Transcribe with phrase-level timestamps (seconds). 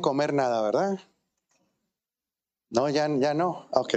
[0.00, 1.00] comer nada, ¿verdad?
[2.70, 3.68] No, ya, ya no.
[3.72, 3.96] Ok.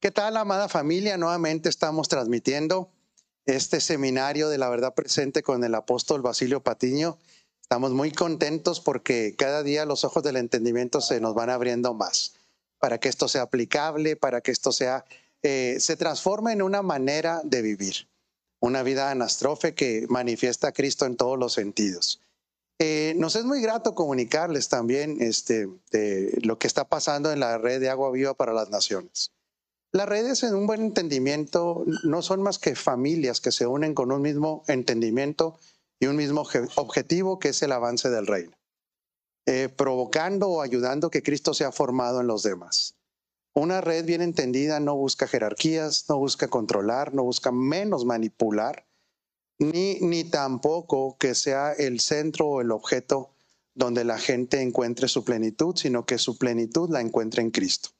[0.00, 1.16] ¿Qué tal, amada familia?
[1.16, 2.90] Nuevamente estamos transmitiendo
[3.44, 7.18] este seminario de la verdad presente con el apóstol Basilio Patiño.
[7.60, 12.34] Estamos muy contentos porque cada día los ojos del entendimiento se nos van abriendo más
[12.80, 15.04] para que esto sea aplicable, para que esto sea,
[15.42, 18.08] eh, se transforme en una manera de vivir,
[18.60, 22.20] una vida anastrofe que manifiesta a Cristo en todos los sentidos.
[22.78, 25.68] Eh, nos es muy grato comunicarles también este,
[26.42, 29.32] lo que está pasando en la red de agua viva para las naciones.
[29.92, 34.12] Las redes en un buen entendimiento no son más que familias que se unen con
[34.12, 35.58] un mismo entendimiento
[35.98, 36.46] y un mismo
[36.76, 38.56] objetivo que es el avance del reino,
[39.46, 42.94] eh, provocando o ayudando que Cristo sea formado en los demás.
[43.54, 48.86] Una red bien entendida no busca jerarquías, no busca controlar, no busca menos manipular,
[49.58, 53.30] ni, ni tampoco que sea el centro o el objeto
[53.74, 57.90] donde la gente encuentre su plenitud, sino que su plenitud la encuentre en Cristo.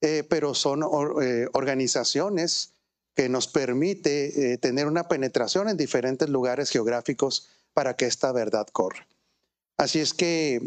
[0.00, 0.82] Eh, pero son
[1.22, 2.72] eh, organizaciones
[3.14, 8.66] que nos permite eh, tener una penetración en diferentes lugares geográficos para que esta verdad
[8.72, 9.06] corra.
[9.76, 10.60] Así es que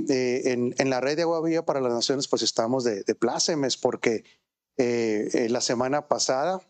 [0.46, 4.24] en, la red de Agua Viva para las Naciones pues estamos de, de plácemes porque
[4.78, 6.62] la semana pasada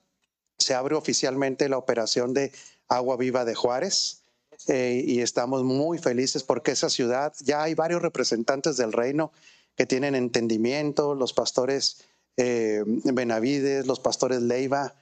[0.57, 2.51] se abre oficialmente la operación de
[2.87, 4.23] Agua Viva de Juárez.
[4.67, 9.31] y estamos muy felices porque esa ciudad ya hay varios representantes del reino
[9.75, 12.03] que tienen entendimiento, los pastores
[12.35, 14.95] eh, Benavides, los pastores Leiva,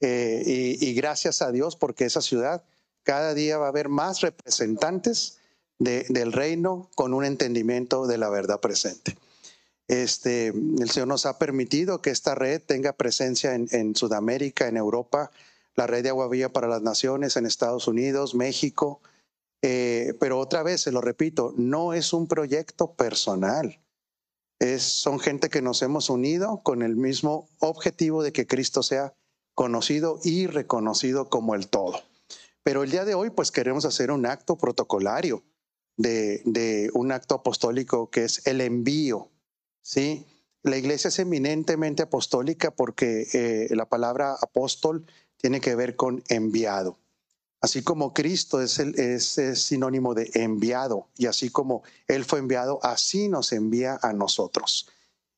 [0.00, 2.64] eh, y, gracias a Dios porque esa ciudad
[3.02, 5.39] cada día va a haber más representantes
[5.80, 9.16] del reino con un entendimiento de la verdad presente.
[9.88, 15.32] Este, el Señor nos ha permitido que esta red tenga presencia en, Sudamérica, en Europa,
[15.74, 19.00] la red de agua viva para las naciones, en Estados Unidos, México.
[19.62, 23.80] Eh, pero otra vez, se lo repito, no es un proyecto personal
[24.78, 29.14] son gente que nos hemos unido con el mismo objetivo de que Cristo sea
[29.54, 32.00] conocido y reconocido como el todo.
[32.62, 35.42] Pero el día de hoy, pues queremos hacer un acto protocolario
[36.00, 39.28] de, un acto apostólico que es el envío.
[39.82, 40.26] ¿sí?
[40.62, 45.06] La iglesia es eminentemente apostólica porque eh, la palabra apóstol
[45.36, 46.98] tiene que ver con enviado.
[47.62, 52.80] Así como Cristo es, el, es, sinónimo de enviado y así como Él fue enviado,
[52.82, 54.88] así nos envía a nosotros.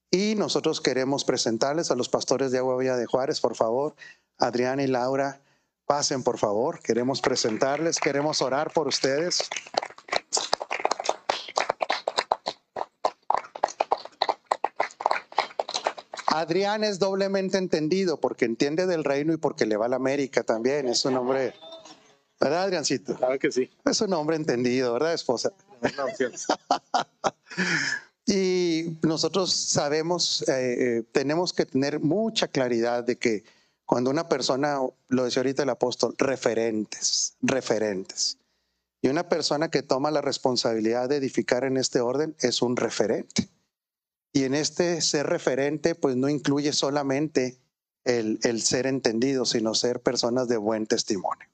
[0.09, 3.97] Y nosotros queremos presentarles a los pastores de Agua Villa de Juárez, por favor,
[4.39, 5.41] Adrián y Laura,
[5.87, 6.81] pasen por favor.
[6.81, 9.49] Queremos presentarles, queremos orar por ustedes.
[16.35, 20.43] Adrián es doblemente entendido porque entiende del reino y porque le va a la América
[20.43, 20.89] también.
[20.89, 21.55] Es un hombre
[22.43, 23.15] ¿Verdad, Adriancito?
[23.15, 23.71] Claro que sí.
[23.85, 25.53] Es un hombre entendido, ¿verdad, esposa?
[28.27, 33.45] y nosotros sabemos, eh, eh, tenemos que tener mucha claridad de que
[33.87, 38.39] cuando una persona, lo decía ahorita el apóstol, referentes, referentes.
[39.03, 43.49] Y una persona que toma la responsabilidad de edificar en este orden es un referente.
[44.33, 47.59] Y en este ser referente, pues no incluye solamente
[48.05, 51.53] el, el ser entendido, sino ser personas de buen testimonio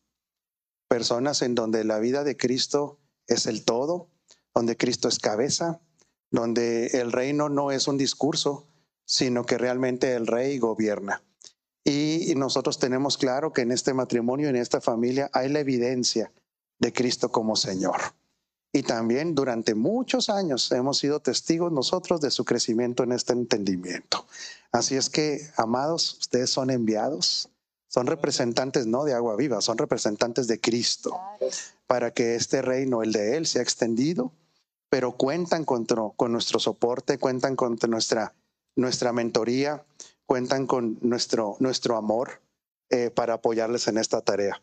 [0.89, 4.09] personas en donde la vida de Cristo es el todo,
[4.55, 5.81] donde Cristo es cabeza,
[6.31, 8.67] donde el reino no es un discurso,
[9.05, 11.23] sino que realmente el rey gobierna.
[11.85, 16.33] Y nosotros tenemos claro que en este matrimonio, en esta familia, hay la evidencia
[16.79, 18.01] de Cristo como Señor.
[18.73, 24.27] Y también durante muchos años hemos sido testigos nosotros de su crecimiento en este entendimiento.
[24.73, 27.49] Así es que, amados, ustedes son enviados
[27.89, 31.19] son representantes no de agua viva, son representantes de Cristo,
[31.87, 34.33] para que este reino, el de Él, sea extendido,
[34.91, 35.87] pero cuentan con,
[36.31, 38.33] nuestro soporte, cuentan con nuestra,
[39.13, 39.85] mentoría,
[40.27, 42.43] cuentan con nuestro, nuestro amor
[42.91, 44.61] eh, para apoyarles en esta tarea.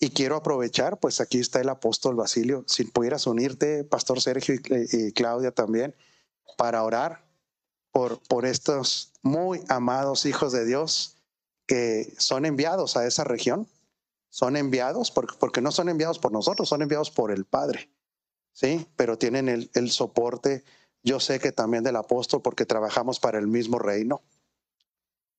[0.00, 5.12] Y quiero aprovechar, pues aquí está el apóstol Basilio, si pudieras unirte, Pastor Sergio y,
[5.12, 5.94] Claudia también,
[6.56, 7.26] para orar
[7.92, 11.18] por, por estos muy amados hijos de Dios
[11.70, 13.68] que son enviados a esa región.
[14.28, 17.90] Son enviados porque, no son enviados por nosotros, son enviados por el Padre.
[18.52, 20.64] Sí, pero tienen el, soporte,
[21.04, 24.20] yo sé que también del apóstol, porque trabajamos para el mismo reino.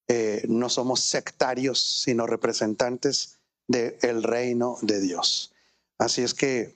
[0.08, 3.41] Eh, no somos sectarios, sino representantes
[3.72, 5.54] del reino de Dios.
[5.98, 6.76] Así es que,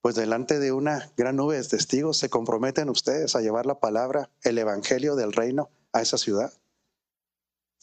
[0.00, 4.30] pues delante de una gran nube de testigos, se comprometen ustedes a llevar la palabra,
[4.42, 6.52] el evangelio del reino a esa ciudad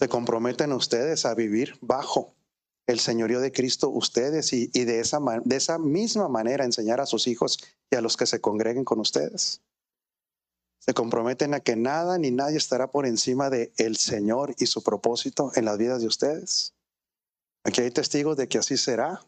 [0.01, 2.33] se comprometen ustedes a vivir bajo
[2.87, 7.05] el señorío de Cristo ustedes y, y de, esa, de esa misma manera enseñar a
[7.05, 7.59] sus hijos
[7.91, 9.61] y a los que se congreguen con ustedes.
[10.79, 14.81] Se comprometen a que nada ni nadie estará por encima de el Señor y su
[14.81, 16.73] propósito en las vidas de ustedes.
[17.63, 19.21] Aquí hay testigos de que así será.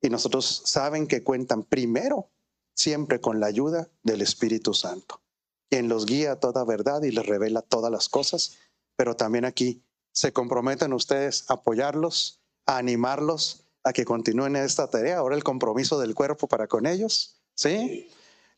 [0.00, 2.30] Y nosotros saben que cuentan primero
[2.74, 5.20] siempre con la ayuda del Espíritu Santo,
[5.68, 8.56] quien los guía a toda verdad y les revela todas las cosas.
[8.96, 15.18] Pero también aquí se comprometen ustedes a apoyarlos, a animarlos a que continúen esta tarea.
[15.18, 17.36] Ahora el compromiso del cuerpo para con ellos.
[17.54, 18.08] ¿Sí?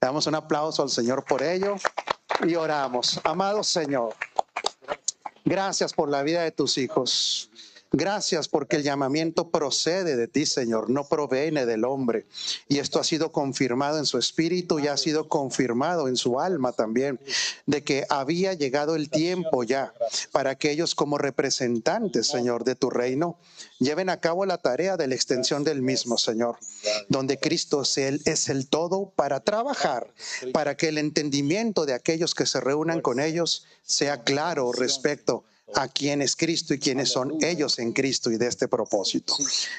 [0.01, 1.77] Le damos un aplauso al Señor por ello
[2.47, 3.21] y oramos.
[3.25, 4.15] Amado Señor,
[5.45, 7.51] gracias por la vida de tus hijos.
[7.94, 12.25] Gracias porque el llamamiento procede de ti, Señor, no proviene del hombre.
[12.67, 16.73] Y esto ha sido confirmado en su espíritu y ha sido confirmado en su alma
[16.73, 17.21] también,
[17.67, 19.93] de que había llegado el tiempo ya
[20.33, 23.39] para que ellos como representantes, Señor, de tu reino,
[23.79, 26.56] lleven a cabo la tarea de la extensión del mismo, Señor,
[27.11, 30.15] donde Cristo es el, todo para trabajar,
[30.55, 35.44] para que el entendimiento de aquellos que se reúnan con ellos sea claro respecto
[35.75, 39.35] a quién es Cristo y quiénes son ellos en Cristo y de este propósito.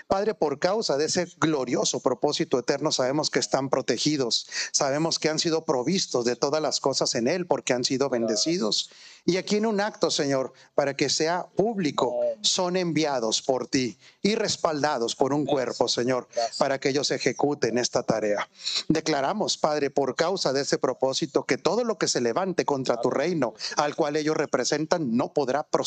[0.07, 5.39] Padre, por causa de ese glorioso propósito eterno, sabemos que están protegidos, sabemos que han
[5.39, 8.89] sido provistos de todas las cosas en Él porque han sido bendecidos.
[9.25, 14.35] Y aquí en un acto, Señor, para que sea público, son enviados por ti y
[14.35, 18.49] respaldados por un cuerpo, Señor, para que ellos ejecuten esta tarea.
[18.89, 23.09] Declaramos, Padre, por causa de ese propósito, que todo lo que se levante contra tu
[23.09, 25.82] reino, al cual ellos representan, no podrá prosperar,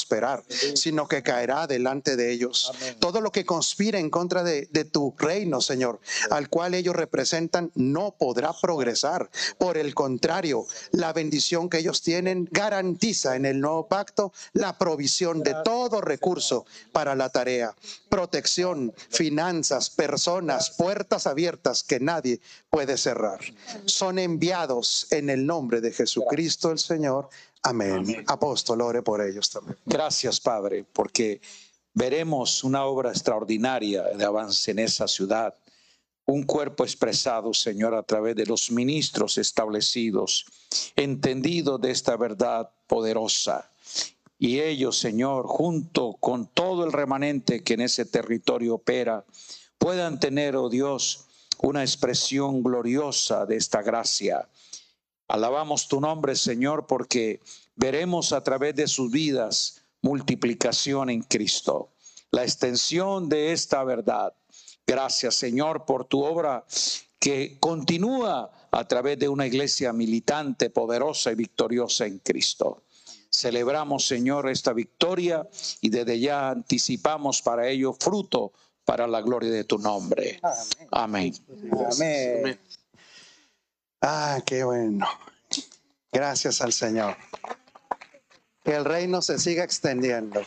[0.74, 2.72] sino que caerá delante de ellos.
[2.98, 6.00] Todo lo que conspire en contra de, de tu reino, Señor,
[6.30, 9.30] al cual ellos representan, no podrá progresar.
[9.58, 15.42] Por el contrario, la bendición que ellos tienen garantiza en el nuevo pacto la provisión
[15.42, 17.74] de todo recurso para la tarea,
[18.08, 22.40] protección, finanzas, personas, puertas abiertas que nadie
[22.70, 23.40] puede cerrar.
[23.84, 27.28] Son enviados en el nombre de Jesucristo el Señor.
[27.62, 28.24] Amén.
[28.26, 29.76] Apóstol, ore por ellos también.
[29.84, 31.40] Gracias, Padre, porque
[31.94, 35.54] veremos una obra extraordinaria de avance en esa ciudad
[36.26, 40.44] un cuerpo expresado, Señor, a través de los ministros establecidos,
[40.96, 43.70] entendido de esta verdad poderosa.
[44.38, 49.24] Y ellos, Señor, junto con todo el remanente que en ese territorio opera,
[49.78, 51.26] puedan tener, oh Dios,
[51.62, 54.48] una expresión gloriosa de esta gracia.
[55.28, 57.40] Alabamos tu nombre, Señor, porque
[57.74, 61.90] veremos a través de sus vidas multiplicación en Cristo,
[62.30, 64.34] la extensión de esta verdad
[64.86, 66.64] Gracias, Señor, por tu obra
[67.18, 72.84] que continúa a través de una iglesia militante, poderosa y victoriosa en Cristo.
[73.28, 75.46] Celebramos, Señor, esta victoria
[75.80, 78.52] y desde ya anticipamos para ello fruto
[78.84, 80.38] para la gloria de tu nombre.
[80.92, 81.34] Amén.
[81.90, 82.58] Amén.
[84.08, 85.04] Ah, qué bueno.
[86.12, 87.16] Gracias al Señor.
[88.62, 90.42] Que el reino se siga extendiendo.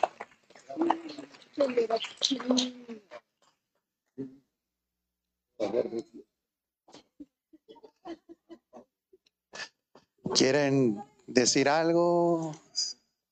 [10.34, 12.54] ¿Quieren decir algo,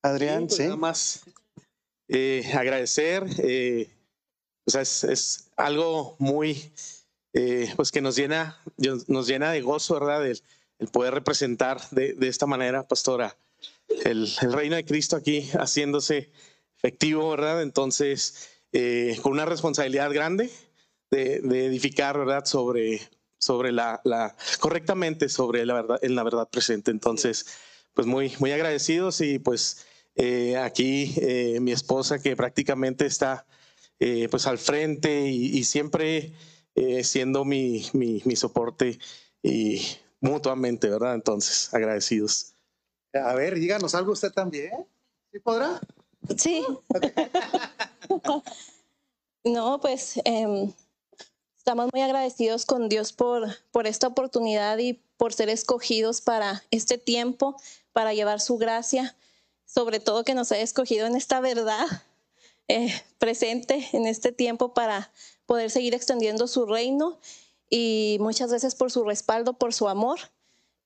[0.02, 0.50] Adrián?
[0.50, 1.24] Sí, pues Nada más
[2.08, 3.24] eh, agradecer.
[3.38, 3.90] Eh,
[4.66, 6.70] es, algo muy,
[7.32, 10.26] eh, pues que nos llena, nos llena de gozo, ¿verdad?
[10.26, 10.42] El,
[10.92, 13.36] poder representar de, esta manera, pastora,
[14.04, 16.30] el, el, reino de Cristo aquí haciéndose
[16.76, 17.62] efectivo, ¿verdad?
[17.62, 18.48] Entonces,
[19.22, 20.52] con una responsabilidad grande
[21.10, 22.44] de, edificar, ¿verdad?
[22.44, 23.00] Sobre,
[23.38, 26.90] sobre la, la, correctamente sobre la verdad, en la verdad presente.
[26.90, 27.46] Entonces,
[27.94, 33.46] pues muy, muy agradecidos y pues eh, aquí eh, mi esposa que prácticamente está
[34.00, 36.32] eh, pues al frente y, siempre
[37.02, 38.98] siendo mi, mi, mi, soporte
[39.42, 39.80] y
[40.20, 41.14] mutuamente, ¿verdad?
[41.14, 42.54] Entonces, agradecidos.
[43.14, 44.70] A ver, díganos algo usted también.
[45.32, 45.80] ¿Sí podrá?
[46.36, 46.64] Sí.
[49.44, 50.72] no, pues em,
[51.68, 56.96] Estamos muy agradecidos con Dios por, por esta oportunidad y por ser escogidos para este
[56.96, 57.60] tiempo,
[57.92, 59.14] para llevar su gracia,
[59.66, 61.84] sobre todo que nos haya escogido en esta verdad
[62.68, 65.12] eh, presente en este tiempo para
[65.48, 67.18] poder seguir extendiendo su reino
[67.70, 70.18] y muchas veces por su respaldo, por su amor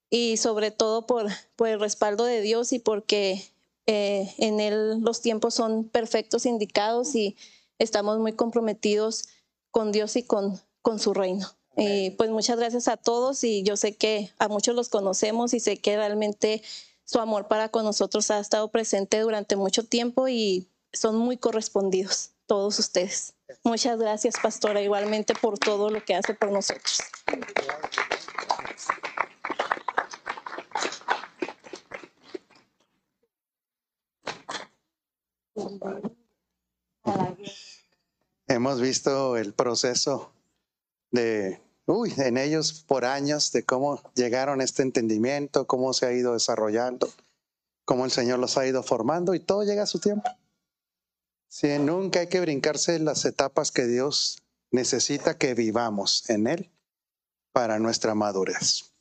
[0.09, 1.27] y sobre todo por,
[1.57, 3.43] por el respaldo de Dios y porque
[3.87, 7.37] eh, en Él los tiempos son perfectos, indicados y
[7.81, 9.25] estamos muy comprometidos
[9.73, 11.49] con Dios y con, con su reino.
[11.77, 15.61] Y pues muchas gracias a todos y yo sé que a muchos los conocemos y
[15.61, 16.63] sé que realmente
[17.03, 22.31] su amor para con nosotros ha estado presente durante mucho tiempo y son muy correspondidos
[22.47, 23.35] todos ustedes.
[23.65, 27.01] Muchas gracias, pastora, igualmente por todo lo que hace por nosotros.
[38.49, 40.33] Hemos visto el proceso
[41.11, 46.13] de, uy, en ellos por años, de cómo llegaron a este entendimiento, cómo se ha
[46.13, 47.09] ido desarrollando,
[47.85, 50.29] cómo el Señor los ha ido formando y todo llega a su tiempo.
[51.53, 56.71] Sí, nunca hay que brincarse las etapas que Dios necesita que vivamos en Él
[57.53, 58.95] para nuestra madurez.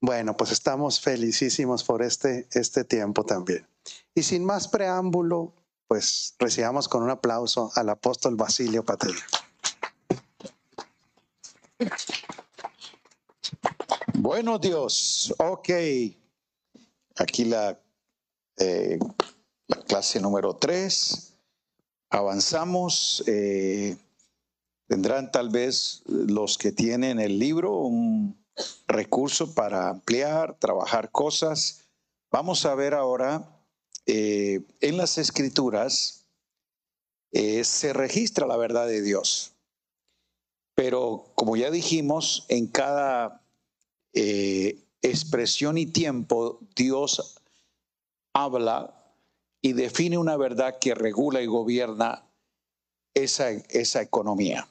[0.00, 3.66] Bueno, pues estamos felicísimos por este, este tiempo también.
[4.14, 5.52] Y sin más preámbulo,
[5.88, 9.26] pues recibamos con un aplauso al apóstol Basilio Patella.
[14.14, 15.68] Bueno, Dios, ok.
[17.16, 17.76] Aquí la,
[18.56, 19.00] eh,
[19.66, 21.27] la clase número tres.
[22.10, 23.22] Avanzamos.
[23.26, 23.96] Eh,
[24.86, 28.42] tendrán tal vez los que tienen el libro un
[28.86, 31.84] recurso para ampliar, trabajar cosas.
[32.30, 33.62] Vamos a ver ahora
[34.06, 36.26] eh, en las escrituras
[37.32, 39.52] eh, se registra la verdad de Dios.
[40.74, 43.42] Pero como ya dijimos, en cada
[45.02, 47.40] expresión y tiempo Dios
[48.32, 48.97] habla
[49.60, 52.24] y define una verdad que regula y gobierna
[53.14, 54.68] esa, esa economía.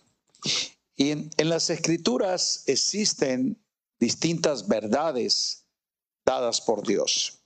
[0.96, 3.62] Y en, en las escrituras existen
[4.00, 5.66] distintas verdades
[6.26, 7.40] dadas por Dios.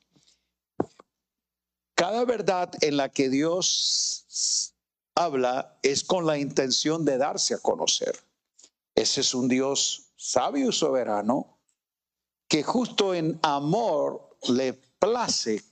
[1.95, 4.73] Cada verdad en la que Dios
[5.15, 8.17] habla es con la intención de darse a conocer.
[8.95, 11.57] Ese es un Dios sabio y soberano
[12.47, 15.63] que justo en amor le place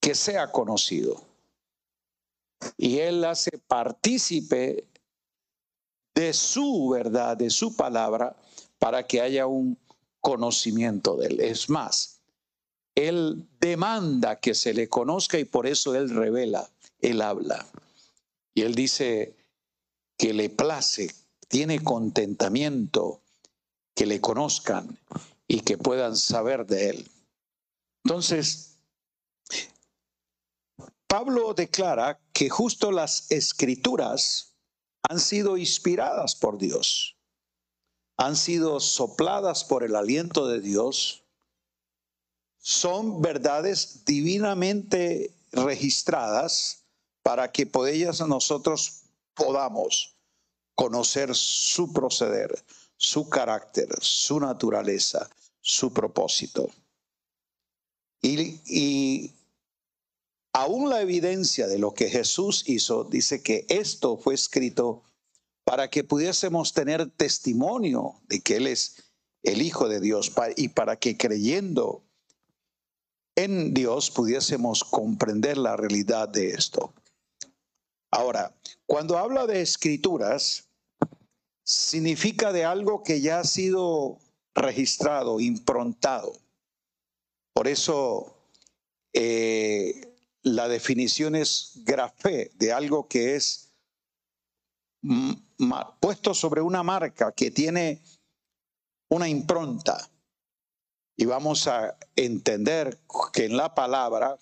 [0.00, 1.22] que sea conocido.
[2.76, 4.86] Y Él hace partícipe
[6.14, 8.36] de su verdad, de su palabra,
[8.78, 9.78] para que haya un
[10.20, 11.40] conocimiento de Él.
[11.40, 12.18] Es más,
[12.98, 16.68] él demanda que se le conozca y por eso Él revela,
[17.00, 17.64] Él habla.
[18.54, 19.36] Y Él dice
[20.16, 21.14] que le place,
[21.46, 23.20] tiene contentamiento
[23.94, 24.98] que le conozcan
[25.46, 27.08] y que puedan saber de Él.
[28.02, 28.67] Entonces,
[31.08, 34.54] Pablo declara que justo las escrituras
[35.08, 37.16] han sido inspiradas por Dios,
[38.16, 41.24] han sido sopladas por el aliento de Dios
[42.68, 46.84] son verdades divinamente registradas
[47.22, 50.14] para que por ellas nosotros podamos
[50.74, 52.62] conocer su proceder,
[52.98, 55.30] su carácter, su naturaleza,
[55.62, 56.68] su propósito.
[58.20, 59.32] Y,
[60.58, 65.04] aún la evidencia de lo que Jesús hizo dice que esto fue escrito
[65.64, 69.12] para que pudiésemos tener testimonio de que Él es
[69.44, 72.02] el Hijo de Dios y para que creyendo
[73.36, 76.92] en Dios pudiésemos comprender la realidad de esto.
[78.10, 78.52] Ahora,
[78.84, 80.68] cuando habla de escrituras,
[81.62, 84.18] significa de algo que ya ha sido
[84.56, 86.32] registrado, improntado.
[87.52, 88.34] Por eso
[89.12, 90.07] eh,
[90.42, 93.68] la definición es grafé, de algo que es
[96.00, 98.02] puesto sobre una marca que tiene
[99.08, 100.08] una impronta.
[101.16, 103.00] Y vamos a entender
[103.32, 104.38] que en la palabra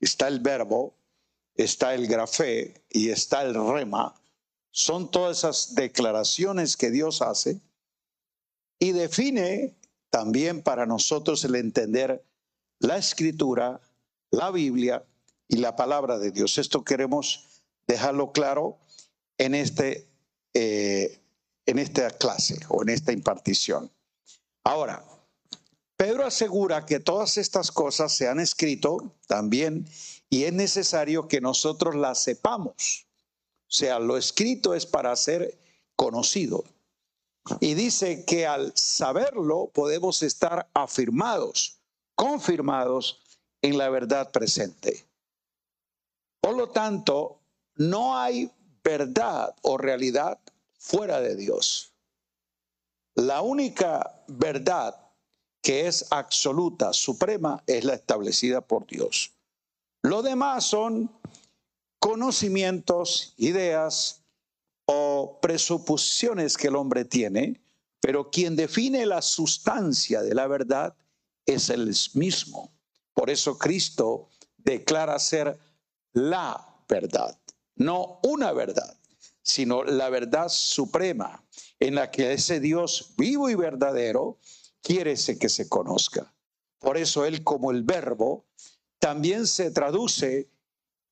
[0.00, 0.94] está el verbo,
[1.54, 4.14] está el grafé y está el rema.
[4.70, 7.60] Son todas esas declaraciones que Dios hace
[8.78, 9.76] y define
[10.10, 12.24] también para nosotros el entender
[12.80, 13.80] la escritura,
[14.30, 15.04] la Biblia
[15.48, 16.58] y la palabra de Dios.
[16.58, 18.78] Esto queremos dejarlo claro
[19.38, 20.08] en, este,
[20.54, 21.20] eh,
[21.66, 23.90] en esta clase o en esta impartición.
[24.64, 25.04] Ahora,
[25.96, 29.86] Pedro asegura que todas estas cosas se han escrito también
[30.28, 33.06] y es necesario que nosotros las sepamos.
[33.68, 35.58] O sea, lo escrito es para ser
[35.96, 36.64] conocido.
[37.60, 41.78] Y dice que al saberlo podemos estar afirmados,
[42.14, 43.22] confirmados
[43.62, 45.04] en la verdad presente.
[46.44, 47.40] Por lo tanto,
[47.76, 48.50] no hay
[48.84, 50.38] verdad o realidad
[50.78, 51.94] fuera de Dios.
[53.14, 54.94] La única verdad
[55.62, 59.32] que es absoluta, suprema, es la establecida por Dios.
[60.02, 61.10] Lo demás son
[61.98, 64.20] conocimientos, ideas
[64.84, 67.58] o presuposiciones que el hombre tiene,
[68.00, 70.94] pero quien define la sustancia de la verdad
[71.46, 72.70] es el mismo.
[73.14, 75.58] Por eso Cristo declara ser
[76.14, 77.38] la verdad,
[77.76, 78.96] no una verdad,
[79.42, 81.44] sino la verdad suprema
[81.78, 84.38] en la que ese Dios vivo y verdadero
[84.80, 86.32] quiere que se conozca.
[86.78, 88.46] Por eso Él como el verbo
[88.98, 90.48] también se traduce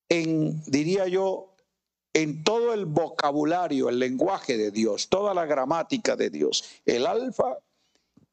[0.08, 1.54] en, diría yo,
[2.14, 7.58] en todo el vocabulario, el lenguaje de Dios, toda la gramática de Dios, el alfa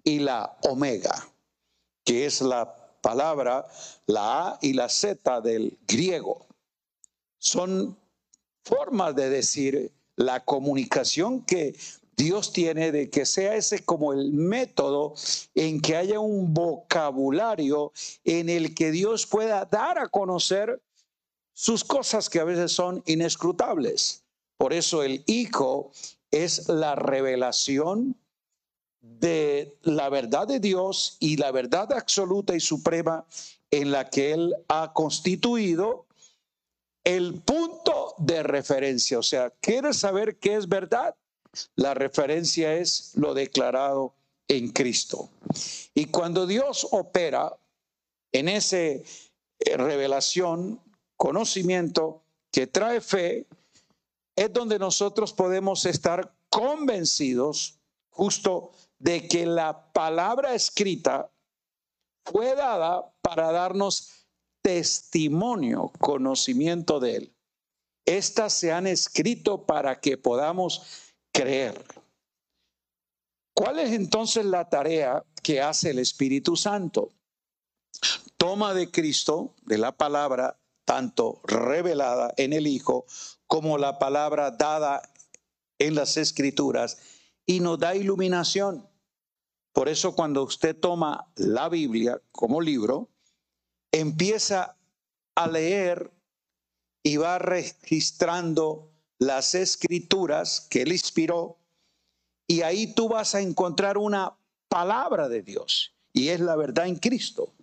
[0.03, 1.27] y la omega,
[2.03, 3.65] que es la palabra,
[4.05, 6.48] la A y la Z del griego.
[7.39, 7.97] Son
[8.63, 11.75] formas de decir la comunicación que
[12.19, 15.13] Dios tiene de que sea ese como el método
[15.55, 17.93] en que haya un vocabulario
[18.25, 20.81] en el que Dios pueda dar a conocer
[21.53, 24.25] sus cosas que a veces son inescrutables.
[24.57, 25.93] Por eso el Hijo
[26.29, 28.17] es la revelación
[28.99, 33.25] de la verdad de Dios y la verdad absoluta y suprema
[33.71, 36.05] en la que Él ha constituido
[37.03, 39.19] el punto de referencia.
[39.19, 41.15] O sea, ¿quieres saber qué es verdad?
[41.75, 44.13] La referencia es lo declarado
[44.47, 45.29] en Cristo.
[45.93, 47.57] Y cuando Dios opera
[48.31, 49.03] en esa eh,
[49.75, 50.79] revelación,
[51.17, 53.47] conocimiento que trae fe,
[54.35, 57.79] es donde nosotros podemos estar convencidos
[58.09, 61.29] justo de que la palabra escrita
[62.25, 64.18] fue dada para darnos
[64.69, 67.35] testimonio, conocimiento de Él.
[68.05, 70.83] Estas se han escrito para que podamos
[71.33, 71.83] creer.
[73.55, 77.09] ¿Cuál es entonces la tarea que hace el Espíritu Santo?
[78.37, 83.07] Toma de Cristo, de la palabra, tanto revelada en el Hijo
[83.47, 85.01] como la palabra dada
[85.79, 86.99] en las Escrituras,
[87.47, 88.87] y nos da iluminación.
[89.73, 93.09] Por eso cuando usted toma la Biblia como libro,
[93.91, 94.75] empieza
[95.35, 96.11] a leer
[97.03, 101.57] y va registrando las escrituras que él inspiró
[102.47, 104.35] y ahí tú vas a encontrar una
[104.69, 107.53] palabra de Dios y es la verdad en Cristo.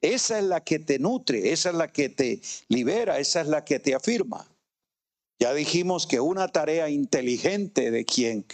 [0.00, 3.64] Esa es la que te nutre, esa es la que te libera, esa es la
[3.64, 4.46] que te afirma.
[5.38, 8.46] Ya dijimos que una tarea inteligente de quien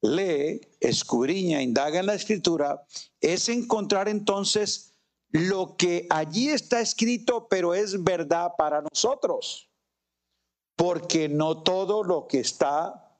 [0.00, 2.82] lee, escudriña, indaga en la escritura,
[3.20, 4.94] es encontrar entonces
[5.30, 9.68] lo que allí está escrito, pero es verdad para nosotros.
[10.76, 13.16] Porque no todo lo que está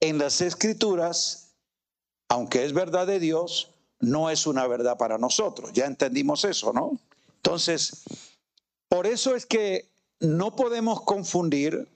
[0.00, 1.56] en las escrituras,
[2.28, 5.72] aunque es verdad de Dios, no es una verdad para nosotros.
[5.72, 6.98] Ya entendimos eso, ¿no?
[7.36, 8.04] Entonces,
[8.88, 9.90] por eso es que
[10.20, 11.88] no podemos confundir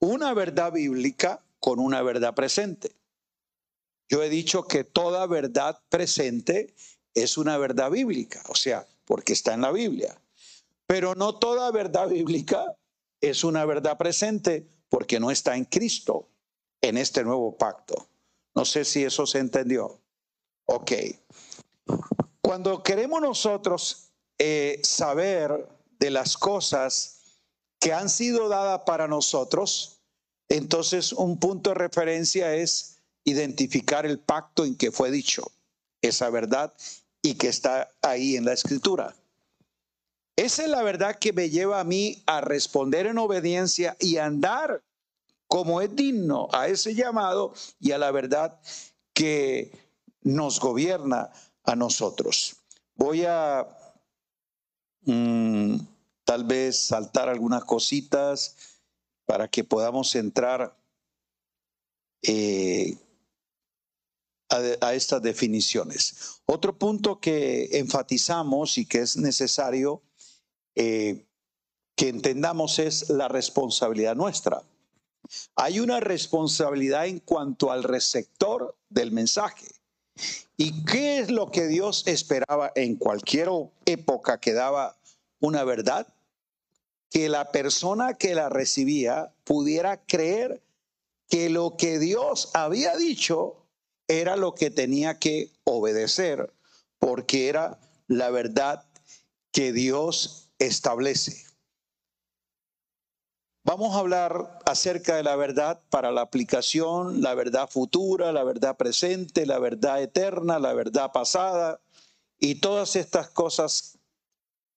[0.00, 2.92] una verdad bíblica con una verdad presente.
[4.08, 6.74] Yo he dicho que toda verdad presente
[7.22, 10.20] es una verdad bíblica, o sea, porque está en la Biblia.
[10.86, 12.76] Pero no toda verdad bíblica
[13.20, 16.28] es una verdad presente porque no está en Cristo,
[16.80, 18.08] en este nuevo pacto.
[18.54, 20.00] No sé si eso se entendió.
[20.66, 20.92] Ok.
[22.40, 27.20] Cuando queremos nosotros eh, saber de las cosas
[27.80, 30.00] que han sido dadas para nosotros,
[30.48, 35.50] entonces un punto de referencia es identificar el pacto en que fue dicho
[36.00, 36.72] esa verdad
[37.22, 39.14] y que está ahí en la escritura.
[40.36, 44.82] Esa es la verdad que me lleva a mí a responder en obediencia y andar
[45.48, 48.60] como es digno a ese llamado y a la verdad
[49.12, 49.72] que
[50.22, 51.30] nos gobierna
[51.64, 52.56] a nosotros.
[52.94, 53.66] Voy a
[55.02, 55.76] mm,
[56.24, 58.54] tal vez saltar algunas cositas
[59.26, 60.76] para que podamos entrar
[62.22, 62.96] eh,
[64.48, 66.40] a, estas definiciones.
[66.46, 70.02] Otro punto que enfatizamos y que es necesario
[70.74, 71.26] eh,
[71.96, 74.62] que entendamos es la responsabilidad nuestra.
[75.56, 79.66] Hay una responsabilidad en cuanto al receptor del mensaje.
[80.56, 83.48] ¿Y qué es lo que Dios esperaba en cualquier
[83.84, 84.96] época que daba
[85.40, 86.06] una verdad?
[87.10, 90.62] Que la persona que la recibía pudiera creer
[91.28, 93.57] que lo que Dios había dicho
[94.08, 96.52] era lo que tenía que obedecer,
[96.98, 98.84] porque era la verdad
[99.52, 101.46] que Dios establece.
[103.64, 108.78] Vamos a hablar acerca de la verdad para la aplicación, la verdad futura, la verdad
[108.78, 111.78] presente, la verdad eterna, la verdad pasada
[112.38, 113.98] y todas estas cosas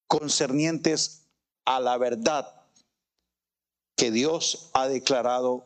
[0.08, 1.30] concernientes
[1.64, 2.54] a la verdad
[3.96, 5.64] que Dios ha declarado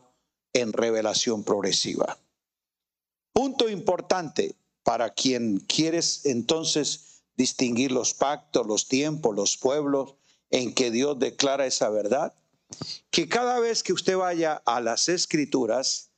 [0.54, 2.19] en revelación progresiva.
[3.36, 10.15] Punto importante para quien quieres entonces distinguir los pactos, los tiempos, los pueblos
[10.52, 12.34] en que Dios declara esa verdad,
[13.12, 16.12] que cada vez que usted vaya a las escrituras,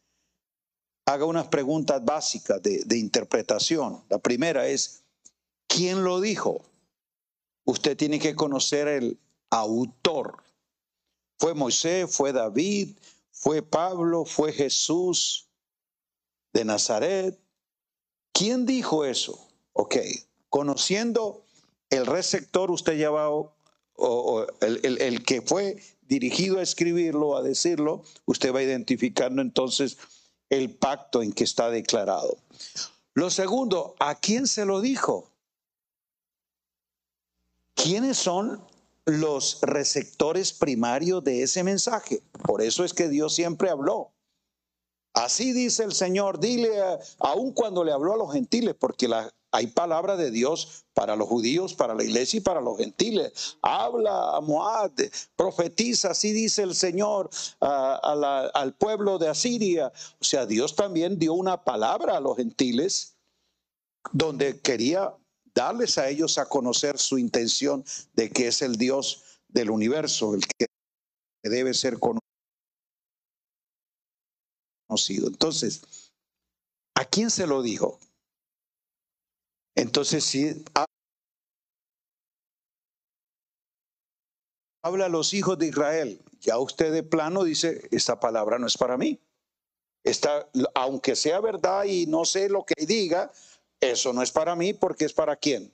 [1.08, 4.04] haga unas preguntas básicas de, de interpretación.
[4.10, 5.02] La primera es,
[5.66, 6.62] ¿quién lo dijo?
[7.66, 10.44] Usted tiene que conocer el autor.
[11.40, 12.96] Fue Moisés, fue David,
[13.32, 15.47] fue Pablo, fue Jesús
[16.58, 17.40] de Nazaret.
[18.34, 19.48] ¿Quién dijo eso?
[19.74, 19.96] Ok,
[20.50, 21.46] conociendo
[21.90, 28.04] el receptor, usted ya va, o, el, el que fue dirigido a escribirlo, a decirlo,
[28.26, 29.98] usted va identificando entonces
[30.50, 32.38] el pacto en que está declarado.
[33.14, 35.32] Lo segundo, ¿a quién se lo dijo?
[37.76, 38.62] ¿Quiénes son
[39.08, 42.22] los receptores primarios de ese mensaje.
[42.44, 44.12] Por eso es que Dios siempre habló.
[45.18, 46.70] Así dice el Señor, dile,
[47.18, 49.10] aun cuando le habló a los gentiles, porque
[49.52, 53.58] hay palabra de Dios para los judíos, para la iglesia y para los gentiles.
[53.64, 54.92] Habla a Moab,
[55.36, 59.92] profetiza, así dice el Señor al pueblo de Asiria.
[60.22, 63.16] O sea, Dios también dio una palabra a los gentiles
[64.12, 65.16] donde quería
[65.56, 70.46] darles a ellos a conocer su intención de que es el Dios del universo, el
[70.46, 70.68] que
[71.42, 72.27] debe ser conocido.
[74.90, 76.12] Entonces,
[76.96, 78.00] ¿a quién se lo dijo?
[79.76, 80.64] Entonces, si
[84.82, 88.78] habla a los hijos de Israel, ya usted de plano dice, esta palabra no es
[88.78, 89.20] para mí.
[90.04, 93.32] Esta, aunque sea verdad y no sé lo que diga,
[93.82, 95.74] eso no es para mí porque es para quién?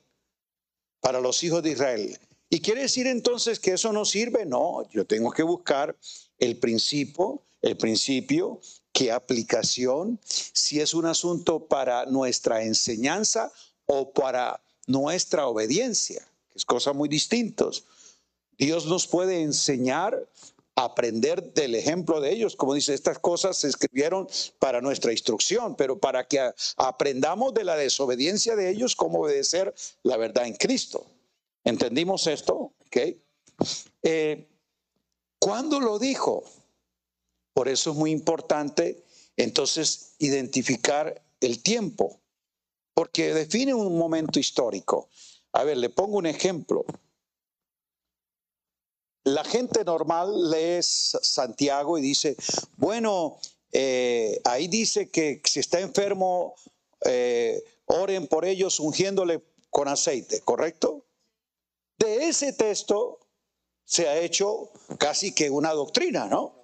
[0.99, 2.19] Para los hijos de Israel.
[2.49, 4.45] ¿Y quiere decir entonces que eso no sirve?
[4.45, 5.95] No, yo tengo que buscar
[6.39, 8.59] el principio, el principio,
[8.93, 13.51] qué aplicación, si es un asunto para nuestra enseñanza
[13.85, 17.85] o para nuestra obediencia, que es cosa muy distintos.
[18.57, 20.27] Dios nos puede enseñar
[20.75, 22.55] aprender del ejemplo de ellos.
[22.55, 24.27] Como dice, estas cosas se escribieron
[24.59, 30.17] para nuestra instrucción, pero para que aprendamos de la desobediencia de ellos, cómo obedecer la
[30.17, 31.05] verdad en Cristo.
[31.63, 32.73] ¿Entendimos esto?
[32.87, 32.97] ¿Ok?
[34.03, 34.47] Eh,
[35.39, 36.43] ¿Cuándo lo dijo?
[37.53, 39.03] Por eso es muy importante
[39.37, 42.19] entonces identificar el tiempo,
[42.93, 45.09] porque define un momento histórico.
[45.51, 46.85] A ver, le pongo un ejemplo.
[49.23, 52.35] La gente normal lee Santiago y dice,
[52.77, 53.39] bueno,
[53.71, 56.55] eh, ahí dice que si está enfermo,
[57.05, 61.05] eh, oren por ellos ungiéndole con aceite, ¿correcto?
[61.97, 63.19] De ese texto
[63.85, 66.62] se ha hecho casi que una doctrina, ¿no?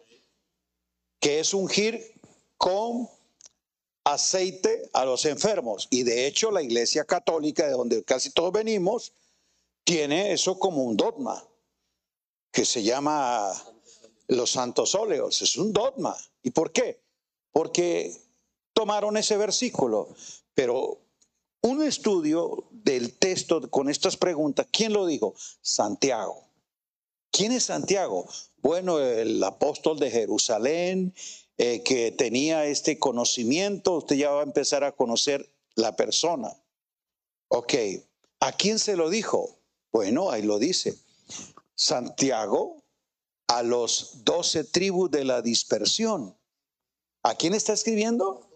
[1.19, 2.19] Que es ungir
[2.57, 3.09] con
[4.03, 5.87] aceite a los enfermos.
[5.89, 9.13] Y de hecho la Iglesia Católica, de donde casi todos venimos,
[9.83, 11.43] tiene eso como un dogma
[12.51, 13.51] que se llama
[14.27, 15.41] los santos óleos.
[15.41, 16.15] Es un dogma.
[16.43, 17.01] ¿Y por qué?
[17.51, 18.15] Porque
[18.73, 20.09] tomaron ese versículo.
[20.53, 20.99] Pero
[21.61, 25.35] un estudio del texto con estas preguntas, ¿quién lo dijo?
[25.61, 26.45] Santiago.
[27.31, 28.27] ¿Quién es Santiago?
[28.61, 31.13] Bueno, el apóstol de Jerusalén,
[31.57, 36.51] eh, que tenía este conocimiento, usted ya va a empezar a conocer la persona.
[37.47, 37.73] Ok,
[38.39, 39.59] ¿a quién se lo dijo?
[39.91, 40.97] Bueno, ahí lo dice.
[41.75, 42.83] Santiago
[43.47, 46.37] a los doce tribus de la dispersión.
[47.23, 48.47] ¿A quién está escribiendo?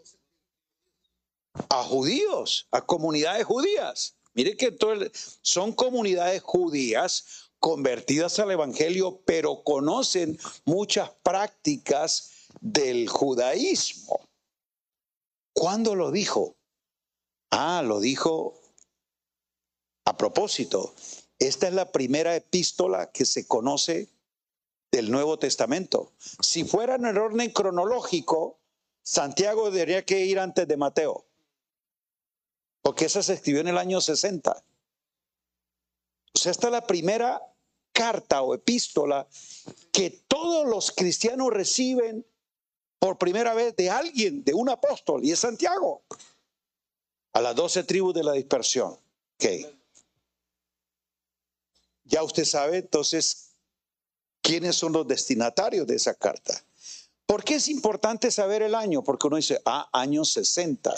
[1.69, 4.15] A judíos, a comunidades judías.
[4.33, 4.75] Mire que
[5.41, 14.19] son comunidades judías convertidas al Evangelio, pero conocen muchas prácticas del judaísmo.
[15.53, 16.57] ¿Cuándo lo dijo?
[17.51, 18.59] Ah, lo dijo
[20.03, 20.93] a propósito.
[21.39, 24.09] Esta es la primera epístola que se conoce
[24.91, 26.11] del Nuevo Testamento.
[26.17, 28.59] Si fuera en el orden cronológico,
[29.03, 31.23] Santiago debería que ir antes de Mateo,
[32.81, 34.51] porque esa se escribió en el año 60.
[36.35, 37.41] O sea, esta es la primera
[37.93, 39.27] carta o epístola
[39.91, 42.25] que todos los cristianos reciben
[42.99, 46.03] por primera vez de alguien, de un apóstol, y es Santiago,
[47.33, 48.97] a las doce tribus de la dispersión.
[49.35, 49.65] Okay.
[52.05, 53.51] Ya usted sabe entonces
[54.41, 56.63] quiénes son los destinatarios de esa carta.
[57.25, 59.03] ¿Por qué es importante saber el año?
[59.03, 60.93] Porque uno dice, ah, año 60.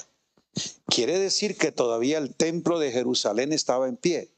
[0.87, 4.34] Quiere decir que todavía el templo de Jerusalén estaba en pie.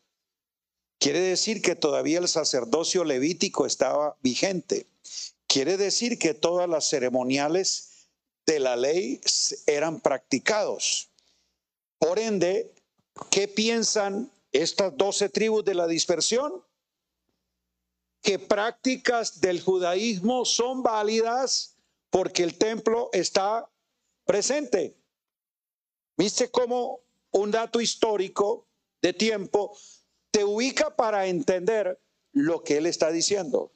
[0.99, 4.87] Quiere decir que todavía el sacerdocio levítico estaba vigente.
[5.47, 8.07] Quiere decir que todas las ceremoniales
[8.45, 9.21] de la ley
[9.65, 11.09] eran practicados.
[11.99, 12.73] Por ende,
[13.29, 16.63] ¿qué piensan estas doce tribus de la dispersión,
[18.21, 21.75] que prácticas del judaísmo son válidas
[22.09, 23.69] porque el templo está
[24.25, 24.95] presente.
[26.17, 28.65] ¿Viste cómo un dato histórico
[29.01, 29.77] de tiempo
[30.31, 31.99] te ubica para entender
[32.33, 33.71] lo que él está diciendo?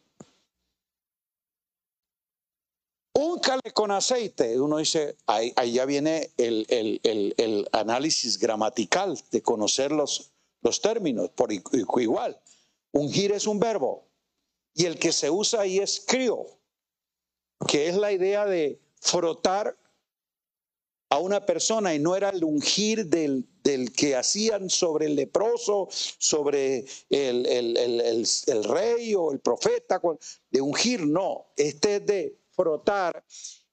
[3.13, 4.59] Úncale con aceite.
[4.59, 12.39] Uno dice, ahí, ya viene el, análisis gramatical de conocer los, los términos, por igual.
[12.93, 14.07] Ungir es un verbo
[14.73, 16.45] y el que se usa ahí es crío,
[17.67, 19.77] que es la idea de frotar
[21.11, 25.89] a una persona y no era el ungir del, del que hacían sobre el leproso,
[25.91, 30.01] sobre el, el, rey o el profeta,
[30.49, 33.25] de ungir, no, este es de frotar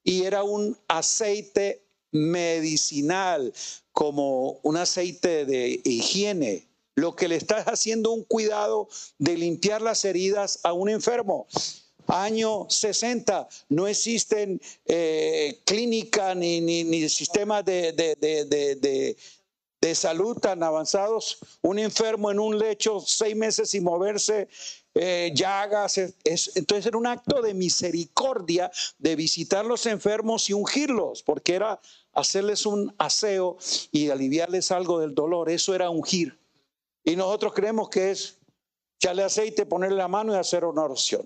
[0.03, 3.53] y era un aceite medicinal,
[3.93, 10.03] como un aceite de higiene, lo que le estás haciendo un cuidado de limpiar las
[10.03, 11.47] heridas a un enfermo.
[12.09, 19.15] Año 60, no existen eh, clínicas ni, ni, sistemas de,
[19.93, 21.37] salud tan avanzados.
[21.61, 24.47] Un enfermo en un lecho seis meses sin moverse,
[24.95, 25.99] eh, llagas.
[25.99, 31.79] entonces era un acto de misericordia de visitar los enfermos y ungirlos, porque era
[32.13, 33.57] hacerles un aseo
[33.91, 35.47] y aliviarles algo del dolor.
[35.51, 36.39] Eso era ungir.
[37.03, 38.39] Y nosotros creemos que es
[38.97, 41.23] echarle aceite, ponerle la mano y hacer una oración.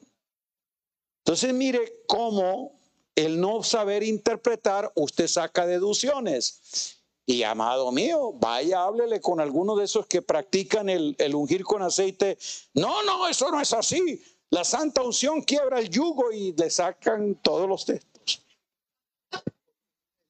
[1.25, 2.79] Entonces mire cómo
[3.15, 6.99] el no saber interpretar, usted saca deducciones.
[7.25, 11.81] Y amado mío, vaya, háblele con alguno de esos que practican el, el ungir con
[11.81, 12.37] aceite.
[12.73, 14.21] No, no, eso no es así.
[14.49, 18.43] La santa unción quiebra el yugo y le sacan todos los textos.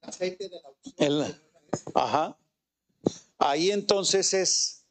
[0.02, 1.40] Aceite de la unción.
[1.94, 2.38] ajá.
[3.38, 4.84] Ahí entonces es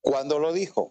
[0.00, 0.90] cuando lo dijo.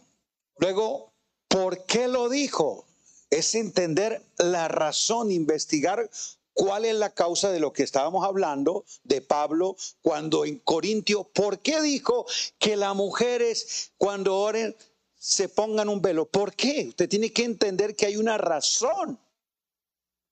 [0.57, 1.11] Luego,
[1.47, 2.85] ¿por qué lo dijo?
[3.29, 6.09] Es entender la razón, investigar
[6.53, 11.59] cuál es la causa de lo que estábamos hablando de Pablo cuando en Corintio, ¿por
[11.59, 12.25] qué dijo
[12.57, 14.75] que las mujeres cuando oren
[15.17, 16.29] se pongan un velo?
[16.29, 16.87] ¿Por qué?
[16.89, 19.19] Usted tiene que entender que hay una razón.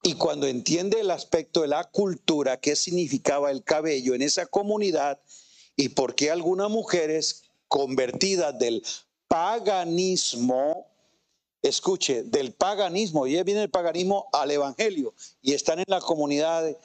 [0.03, 5.21] Y cuando entiende el aspecto de la cultura, qué significaba el cabello en esa comunidad
[5.75, 8.83] y por qué algunas mujeres convertidas del
[9.27, 10.87] paganismo,
[11.67, 16.75] escuche, del paganismo, y viene el paganismo al evangelio, y están en la comunidad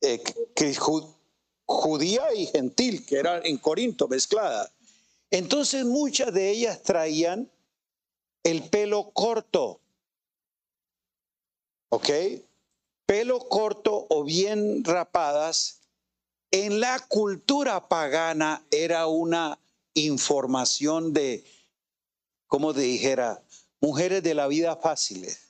[0.00, 0.22] eh,
[1.66, 4.70] judía y gentil, que era en Corinto, mezclada.
[5.30, 7.50] Entonces muchas de ellas traían
[8.42, 9.80] el pelo corto,
[11.90, 12.08] ¿ok?
[13.04, 15.80] Pelo corto o bien rapadas,
[16.50, 19.58] en la cultura pagana era una
[19.92, 21.44] información de,
[22.46, 23.42] como dijera,
[23.80, 25.40] mujeres de la vida fáciles.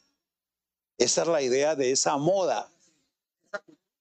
[0.98, 2.70] Esa es la idea de esa moda,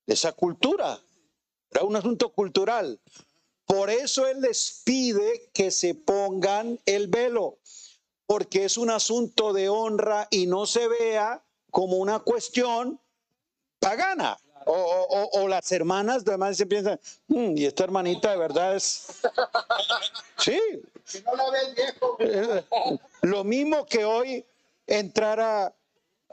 [0.06, 1.00] de esa cultura.
[1.70, 3.00] Era un asunto cultural.
[3.64, 7.58] Por eso Él les pide que se pongan el velo,
[8.26, 13.00] porque es un asunto de honra y no se vea como una cuestión
[13.78, 14.38] pagana.
[14.66, 19.06] O, las hermanas además se piensan, mm, y esta hermanita de verdad es...
[20.38, 20.60] Sí.
[23.22, 24.44] Lo mismo que hoy
[24.86, 25.74] entrar a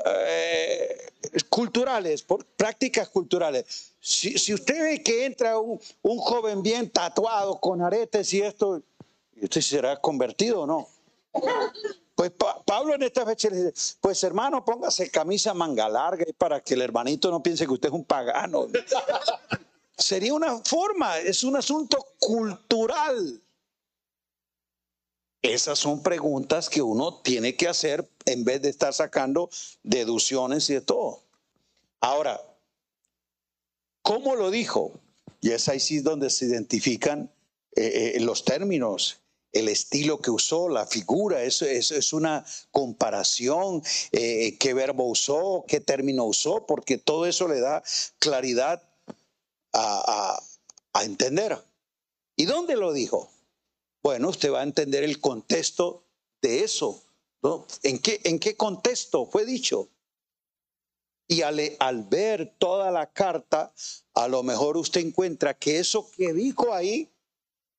[0.05, 1.11] eh,
[1.49, 3.93] culturales, por, prácticas culturales.
[3.99, 8.83] Si, usted ve que entra un, un, joven bien tatuado con aretes y esto,
[9.41, 10.87] ¿usted será convertido o no?
[12.15, 12.31] Pues
[12.65, 16.81] Pablo en esta fecha le dice, pues hermano, póngase camisa manga larga para que el
[16.81, 18.67] hermanito no piense que usted es un pagano.
[19.97, 23.41] Sería una forma, es un asunto cultural.
[25.41, 29.49] Esas son preguntas que uno tiene que hacer en vez de estar sacando
[29.83, 31.21] deducciones y de todo.
[31.99, 32.41] Ahora,
[34.01, 34.93] ¿cómo lo dijo?
[35.41, 37.29] Y es ahí sí donde se identifican
[37.75, 39.19] eh, eh, los términos
[39.55, 45.79] el estilo que usó, la figura, eso, es una comparación, eh, qué verbo usó, qué
[45.79, 47.81] término usó, porque todo eso le da
[48.19, 48.83] claridad
[49.73, 50.41] a,
[51.03, 51.57] entender.
[52.35, 53.29] ¿Y dónde lo dijo?
[54.03, 56.03] Bueno, usted va a entender el contexto
[56.41, 57.01] de eso.
[57.83, 59.89] ¿En, qué, ¿En qué contexto fue dicho?
[61.27, 63.73] Y al, ver toda la carta,
[64.13, 67.09] a lo mejor usted encuentra que eso que dijo ahí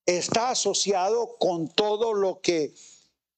[0.06, 2.74] está asociado con todo lo que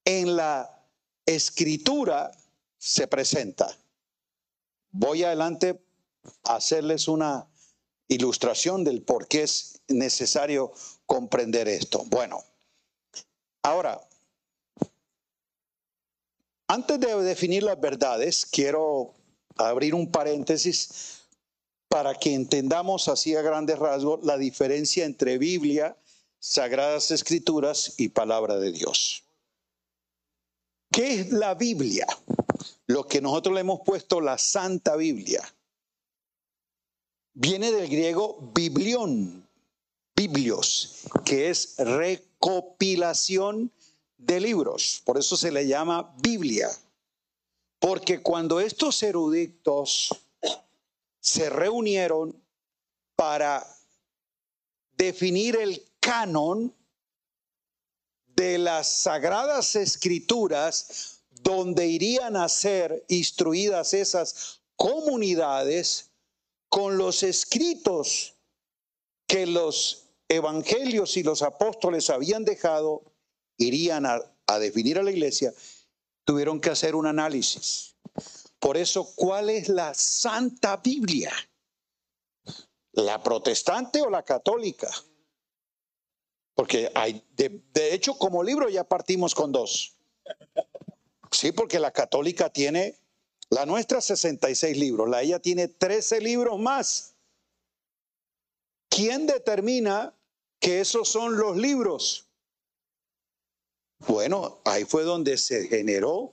[0.04, 0.84] en la
[1.26, 2.30] escritura
[2.78, 3.76] se presenta.
[4.90, 5.80] Voy adelante
[6.44, 7.46] a hacerles una
[8.08, 10.72] ilustración del por qué es necesario
[11.06, 12.04] comprender esto.
[12.06, 12.44] Bueno,
[13.62, 14.00] ahora,
[16.70, 19.14] Antes de definir las verdades, quiero
[19.56, 21.22] abrir un paréntesis
[21.88, 25.96] para que entendamos así a grandes rasgos la diferencia entre Biblia,
[26.40, 29.24] Sagradas Escrituras y Palabra de Dios.
[30.90, 32.06] ¿Qué es la Biblia?
[32.86, 35.42] Lo que nosotros le hemos puesto la Santa Biblia.
[37.34, 39.48] Viene del griego biblión,
[40.16, 43.70] biblios, que es recopilación
[44.16, 45.02] de libros.
[45.04, 46.68] Por eso se le llama Biblia.
[47.78, 50.14] Porque cuando estos eruditos
[51.20, 52.34] se reunieron
[53.14, 53.64] para
[54.98, 56.74] definir el canon
[58.26, 66.10] de las sagradas escrituras donde irían a ser instruidas esas comunidades
[66.68, 68.34] con los escritos
[69.26, 73.02] que los evangelios y los apóstoles habían dejado,
[73.56, 74.20] irían a,
[74.58, 75.54] definir a la iglesia,
[76.24, 77.94] tuvieron que hacer un análisis.
[78.58, 81.32] Por eso, ¿cuál es la Santa Biblia?
[82.98, 84.90] ¿La protestante o la católica?
[86.54, 89.96] Porque hay, de, hecho, como libro ya partimos con dos.
[91.30, 92.98] Sí, porque la católica tiene,
[93.50, 97.14] la nuestra 66 libros, la ella tiene 13 libros más.
[98.88, 100.12] ¿Quién determina
[100.58, 102.26] que esos son los libros?
[104.08, 106.32] Bueno, ahí fue donde se generó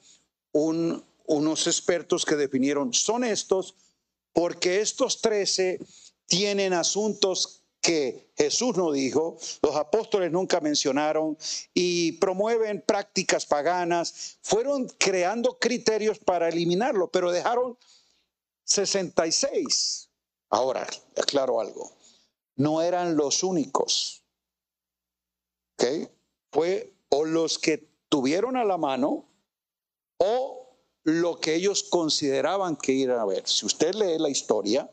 [0.51, 3.75] un, unos expertos que definieron, son estos,
[4.34, 5.80] porque estos trece
[6.27, 11.38] tienen asuntos que Jesús no dijo, los apóstoles nunca mencionaron
[11.73, 17.77] y promueven prácticas paganas, fueron creando criterios para eliminarlo, pero dejaron
[18.63, 20.09] 66.
[20.49, 21.91] Ahora, aclaro algo,
[22.55, 24.23] no eran los únicos.
[25.77, 26.09] ¿Ok?
[26.51, 29.29] Fue o los que tuvieron a la mano
[30.17, 33.47] o lo que ellos consideraban que iban a ver.
[33.47, 34.89] Si usted lee la historia,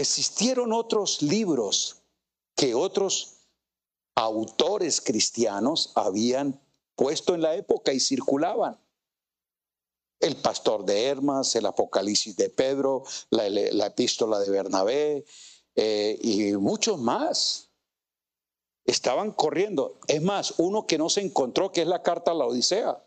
[0.00, 2.02] existieron otros libros
[2.56, 3.38] que otros
[4.14, 6.60] autores cristianos habían
[6.96, 8.78] puesto en la época y circulaban.
[10.20, 13.46] El pastor de Hermas, el Apocalipsis de Pedro, la,
[13.86, 15.24] epístola de Bernabé
[15.76, 17.70] eh, y muchos más
[18.84, 20.00] estaban corriendo.
[20.08, 23.04] Es más, uno que no se encontró, que es la carta a la Odisea.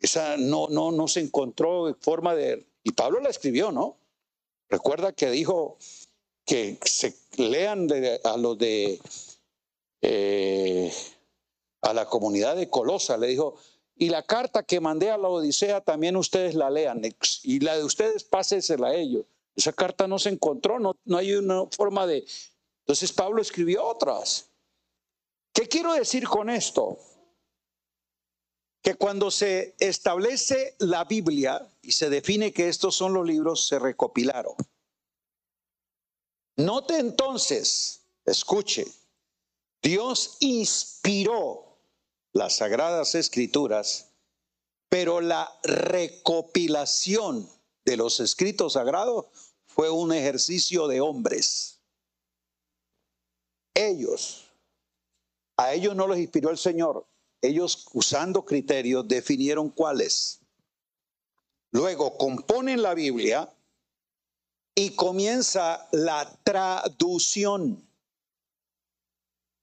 [0.00, 2.68] Esa no, no, no se encontró forma de...
[2.82, 3.98] Y Pablo la escribió, ¿no?
[4.68, 5.78] Recuerda que dijo
[6.44, 7.88] que se lean
[8.24, 9.00] a los de...
[10.00, 10.92] Eh,
[11.82, 13.56] a la comunidad de Colosa, le dijo,
[13.96, 17.02] y la carta que mandé a la Odisea también ustedes la lean,
[17.42, 19.24] y la de ustedes pásesela a ellos.
[19.56, 22.24] Esa carta no se encontró, no, no hay una forma de,
[22.80, 24.50] entonces Pablo escribió otras.
[25.52, 26.98] ¿Qué quiero decir con esto?
[28.88, 33.78] Que cuando se establece la Biblia y se define que estos son los libros, se
[33.78, 34.54] recopilaron.
[36.56, 38.86] Note entonces, escuche,
[39.82, 41.76] Dios inspiró
[42.32, 44.08] las sagradas escrituras,
[44.88, 47.46] pero la recopilación
[47.84, 49.26] de los escritos sagrados
[49.66, 51.78] fue un ejercicio de hombres
[53.74, 54.50] ellos,
[55.58, 57.06] a ellos no los inspiró el Señor,
[57.42, 60.40] ellos usando criterios definieron cuáles.
[61.70, 63.52] Luego componen la Biblia
[64.74, 67.84] y comienza la traducción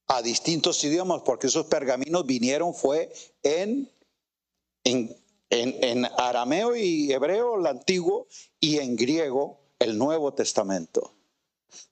[0.08, 3.12] a distintos idiomas, porque esos pergaminos vinieron fue
[3.42, 3.92] en,
[4.84, 5.18] en,
[5.50, 8.28] en, arameo y hebreo, el antiguo,
[8.60, 11.14] y en griego, el Nuevo Testamento.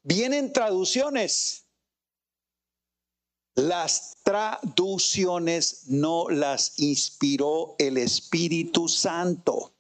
[0.04, 1.63] Vienen traducciones
[3.56, 9.74] las traducciones no las inspiró el Espíritu Santo.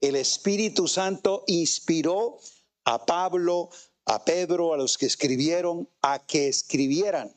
[0.00, 2.38] El Espíritu Santo inspiró
[2.84, 3.68] a Pablo,
[4.06, 7.34] a Pedro, a los que escribieron, a que escribieran.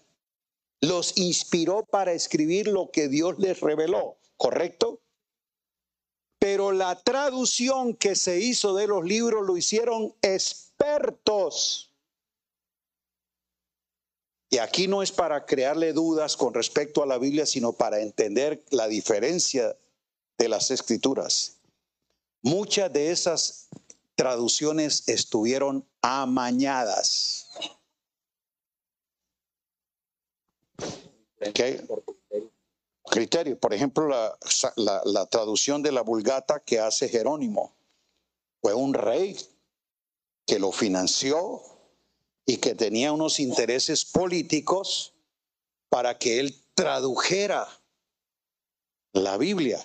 [0.79, 5.01] Los inspiró para escribir lo que Dios les reveló, ¿correcto?
[6.39, 11.90] Pero la traducción que se hizo de los libros lo hicieron expertos
[14.53, 18.61] y aquí no es para crearle dudas con respecto a la Biblia, sino para entender
[18.69, 19.77] la diferencia
[20.37, 21.55] de las escrituras.
[22.41, 23.69] Muchas de esas
[24.13, 27.47] traducciones estuvieron amañadas.
[31.53, 31.87] ¿Qué?
[33.05, 33.57] Criterio.
[33.57, 37.73] Por ejemplo, la, la traducción de la Vulgata que hace Jerónimo.
[38.61, 39.37] Fue un rey
[40.45, 41.61] que lo financió,
[42.51, 45.13] y que tenía unos intereses políticos
[45.87, 47.65] para que él tradujera
[49.13, 49.81] la Biblia.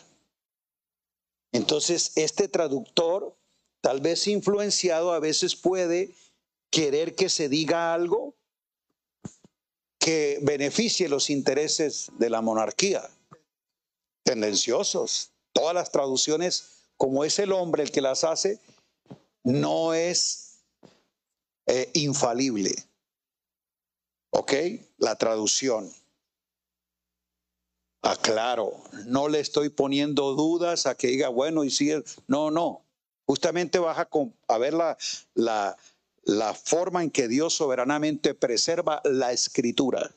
[1.53, 3.37] Entonces, este traductor,
[3.81, 6.13] tal vez influenciado, a veces puede
[6.69, 8.35] querer que se diga algo
[10.01, 13.09] que beneficie los intereses de la monarquía.
[14.25, 15.31] Tendenciosos.
[15.53, 18.59] Todas las traducciones, como es el hombre el que las hace,
[19.45, 20.46] no es
[21.67, 22.75] eh, infalible.
[24.31, 24.53] ¿Ok?
[24.99, 25.91] La traducción.
[28.03, 28.73] Aclaro,
[29.07, 32.05] no le estoy poniendo dudas a que diga, bueno, y sigue.
[32.29, 32.83] No, no.
[33.27, 34.09] Justamente vas a,
[34.49, 34.97] a ver la,
[35.35, 40.15] la, forma en que Dios soberanamente preserva la escritura.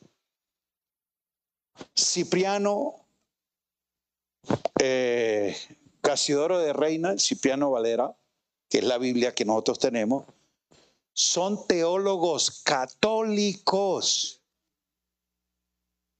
[1.98, 3.08] Cipriano
[4.80, 5.56] eh,
[6.02, 8.16] Casidoro de Reina, Cipriano Valera,
[8.70, 10.26] que es la Biblia que nosotros tenemos,
[11.14, 14.42] son teólogos católicos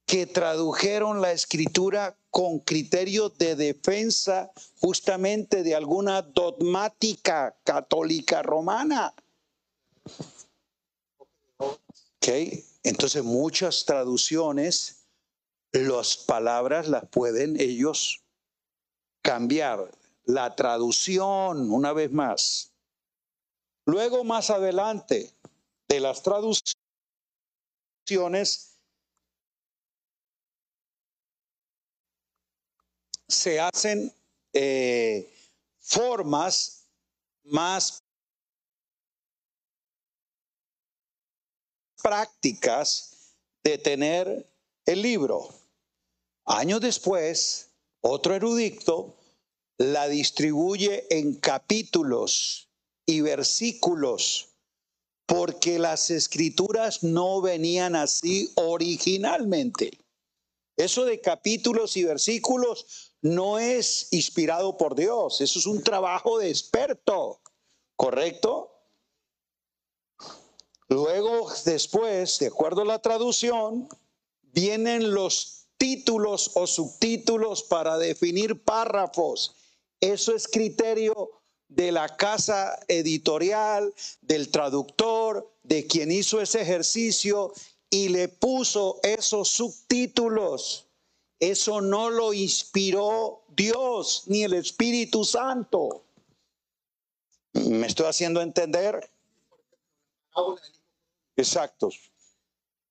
[0.06, 9.14] que tradujeron la escritura con criterio de defensa justamente de alguna dogmática católica romana.
[12.18, 12.66] Okay.
[12.84, 15.06] Entonces muchas traducciones,
[15.72, 18.24] las palabras las pueden ellos
[19.22, 19.92] cambiar.
[20.26, 22.69] La traducción, una vez más.
[23.90, 25.34] Luego más adelante
[25.88, 26.76] de las traducciones,
[33.28, 34.14] se hacen
[34.54, 35.34] eh,
[35.80, 36.88] formas
[37.46, 38.04] más
[42.04, 43.34] prácticas
[43.64, 44.54] de tener
[44.86, 45.50] el libro.
[46.46, 47.72] Años después,
[48.02, 49.18] otro erudito
[49.80, 52.69] la distribuye en capítulos
[53.10, 54.50] y versículos,
[55.26, 59.90] porque las escrituras no venían así originalmente.
[60.78, 66.50] Eso de capítulos y versículos no es inspirado por Dios, eso es un trabajo de
[66.50, 67.42] experto,
[67.96, 68.72] ¿correcto?
[70.88, 73.90] Luego, después, de acuerdo a la traducción,
[74.54, 79.56] vienen los títulos o subtítulos para definir párrafos.
[80.00, 81.39] Eso es criterio
[81.70, 87.54] de la casa editorial, del traductor, de quien hizo ese ejercicio
[87.90, 90.88] y le puso esos subtítulos.
[91.40, 96.04] Eso no lo inspiró Dios ni el Espíritu Santo.
[97.54, 99.10] ¿Me estoy haciendo entender?
[101.36, 102.12] exactos.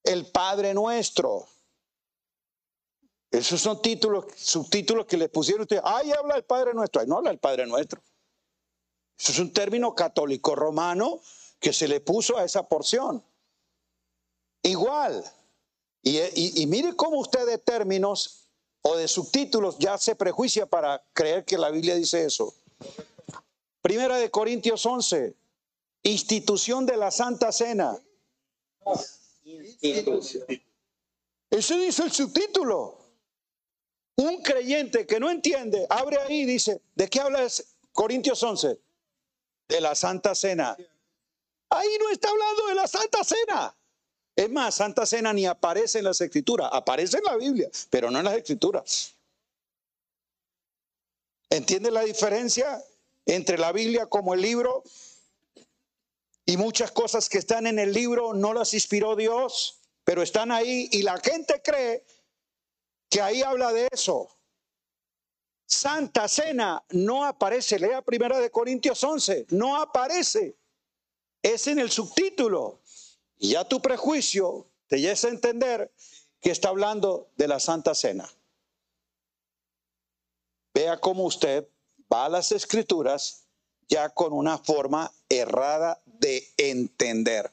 [0.03, 1.47] El Padre Nuestro.
[3.31, 5.83] Esos son títulos, subtítulos que le pusieron ustedes.
[5.85, 7.01] Ahí habla el Padre Nuestro.
[7.01, 8.01] Ahí no habla el Padre Nuestro.
[9.19, 11.21] Eso es un término católico romano
[11.59, 13.23] que se le puso a esa porción.
[14.63, 15.25] Igual.
[16.03, 18.49] Y, mire cómo usted de términos
[18.83, 22.55] o de subtítulos ya se prejuicia para creer que la Biblia dice eso.
[23.83, 25.35] Primera de Corintios 11,
[26.05, 27.99] institución de la Santa Cena.
[31.51, 32.99] Ese dice el subtítulo.
[34.17, 37.47] Un creyente que no entiende, abre ahí y dice, ¿de qué habla
[37.93, 38.79] Corintios 11?
[39.69, 40.77] De la Santa Cena.
[41.71, 43.77] Ahí no está hablando de la Santa Cena.
[44.35, 48.19] Es más, Santa Cena ni aparece en las escrituras, aparece en la Biblia, pero no
[48.19, 49.15] en las escrituras.
[51.51, 52.83] ¿Entiende la diferencia
[53.27, 54.85] entre la Biblia como el libro
[56.47, 60.89] y muchas cosas que están en el libro no las inspiró Dios, pero están ahí
[60.93, 62.07] y la gente cree
[63.11, 64.38] que ahí habla de eso.
[65.69, 70.57] Santa Cena no aparece, lea primera de Corintios 11, no aparece.
[71.43, 72.81] Es en el subtítulo.
[73.37, 75.93] Y ya tu prejuicio te lleva a entender
[76.41, 78.27] que está hablando de la Santa Cena.
[80.73, 81.69] Vea cómo usted
[82.11, 83.45] va a las escrituras
[83.89, 87.53] ya con una forma errada de entender.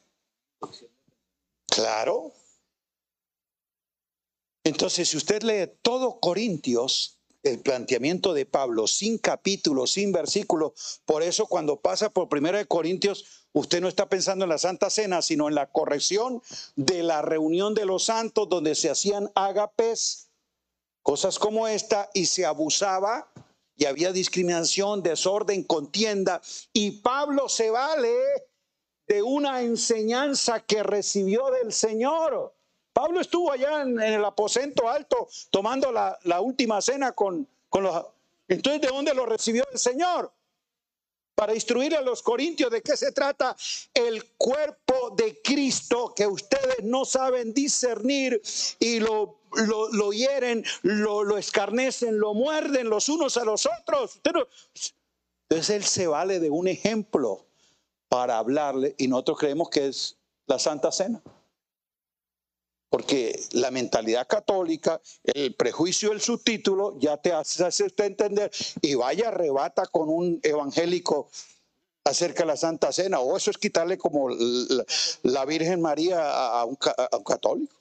[1.68, 2.32] Claro.
[4.64, 7.15] Entonces, si usted lee todo Corintios,
[7.46, 12.66] el planteamiento de Pablo, sin capítulos, sin versículos, por eso cuando pasa por primera de
[12.66, 16.42] Corintios, usted no está pensando en la Santa Cena, sino en la corrección
[16.76, 20.32] de la reunión de los santos donde se hacían ágapes,
[21.04, 23.32] cosas como esta, y se abusaba
[23.76, 26.42] y había discriminación, desorden, contienda.
[26.74, 28.16] Y Pablo se vale
[29.08, 32.55] de una enseñanza que recibió del Señor.
[32.96, 38.06] Pablo estuvo allá en, el aposento alto tomando la, última cena con, con los...
[38.48, 40.32] Entonces, ¿de dónde lo recibió el Señor?
[41.36, 43.54] Para instruir a los corintios de qué se trata
[43.94, 48.42] el cuerpo de Cristo que ustedes no saben discernir
[48.80, 49.40] y lo
[49.92, 54.22] lo, hieren, lo, lo escarnecen, lo muerden los unos a los otros.
[54.24, 57.46] Entonces él se vale de un ejemplo
[58.08, 60.18] para hablarle y nosotros creemos que es
[60.48, 61.22] la Santa Cena.
[62.90, 68.96] Porque la mentalidad católica, el prejuicio del subtítulo ya te hace, hace usted entender y
[68.96, 71.30] vaya arrebata con un evangélico
[72.06, 76.78] acerca de la Santa Cena, o eso es quitarle como la, Virgen María a un,
[76.96, 77.76] a un católico.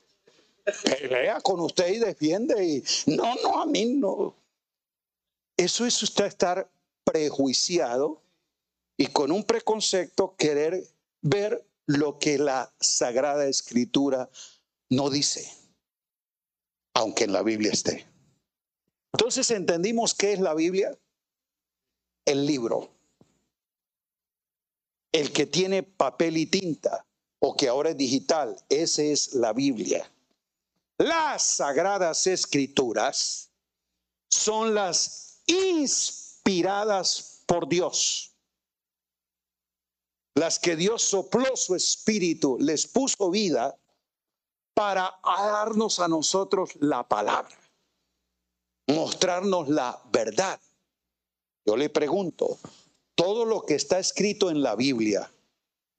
[0.82, 4.34] Pelea con usted y defiende no, no, a mí no.
[5.56, 6.68] Eso es usted estar
[7.04, 8.22] prejuiciado
[8.96, 10.82] y con un preconcepto querer
[11.20, 14.30] ver lo que la Sagrada Escritura
[14.90, 15.50] no dice,
[16.94, 18.06] aunque en la Biblia esté.
[19.12, 20.98] Entonces entendimos qué es la Biblia,
[22.24, 22.90] el libro,
[25.12, 27.06] el que tiene papel y tinta
[27.40, 30.10] o que ahora es digital, ese es la Biblia.
[30.98, 33.50] Las sagradas escrituras
[34.28, 38.34] son las inspiradas por Dios
[40.34, 43.78] las que Dios sopló su espíritu, les puso vida
[44.74, 47.56] para darnos a nosotros la palabra,
[48.88, 50.60] mostrarnos la verdad.
[51.64, 52.58] Yo le pregunto,
[53.14, 55.30] todo lo que está escrito en la Biblia,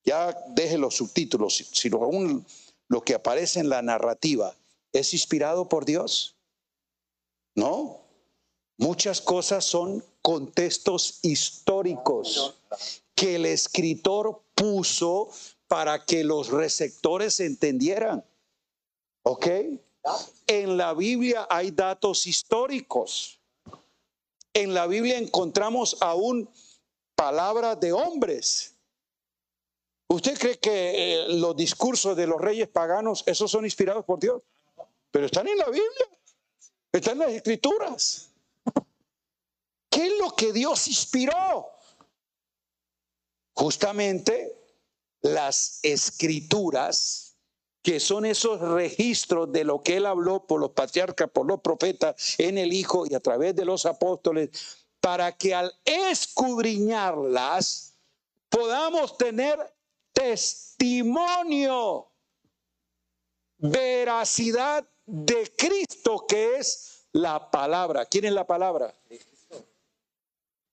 [0.04, 2.46] ya deje los subtítulos, sino aún
[2.88, 4.56] lo que aparece en la narrativa,
[4.94, 6.36] ¿es inspirado por Dios?
[7.56, 8.02] No.
[8.78, 12.56] Muchas cosas son contextos históricos
[13.16, 15.30] que el escritor puso
[15.68, 18.24] para que los receptores entendieran.
[19.28, 19.48] ¿Ok?
[20.46, 23.40] En la Biblia hay datos históricos.
[24.54, 26.48] En la Biblia encontramos aún
[27.16, 28.76] palabras de hombres.
[30.08, 34.44] ¿Usted cree que eh, los discursos de los reyes paganos, esos son inspirados por Dios?
[35.10, 36.08] Pero están en la Biblia,
[36.92, 38.30] están en las escrituras.
[39.90, 41.72] ¿Qué es lo que Dios inspiró?
[43.54, 44.56] Justamente
[45.22, 47.35] las escrituras,
[47.86, 52.34] que son esos registros de lo que él habló por los patriarcas, por los profetas,
[52.40, 54.50] en el Hijo y a través de los apóstoles,
[55.00, 57.94] para que al escudriñarlas
[58.50, 59.60] podamos tener
[60.14, 62.08] testimonio,
[63.60, 68.08] veracidad de Cristo, que es la palabra.
[68.08, 68.96] ¿Quién es la palabra?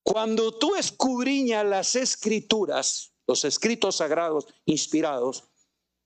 [0.01, 5.43] Cuando tú escudriñas las escrituras, los escritos sagrados inspirados,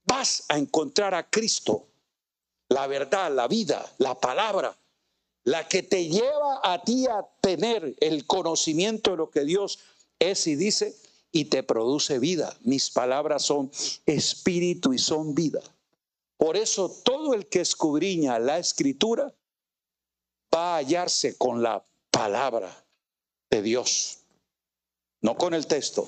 [0.07, 1.85] vas a encontrar a Cristo,
[2.69, 4.75] la verdad, la vida, la palabra,
[5.43, 9.79] la que te lleva a ti a tener el conocimiento de lo que Dios
[10.19, 10.95] es y dice
[11.31, 12.57] y te produce vida.
[12.61, 13.71] Mis palabras son
[14.05, 15.61] espíritu y son vida.
[16.37, 19.33] Por eso todo el que escudriña la escritura
[20.53, 22.85] va a hallarse con la palabra
[23.49, 24.19] de Dios,
[25.21, 26.07] no con el texto.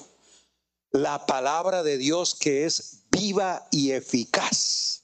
[0.92, 5.04] La palabra de Dios que es viva y eficaz.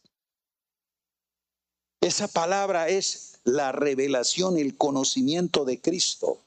[2.02, 6.44] Esa palabra es la revelación, el conocimiento de Cristo.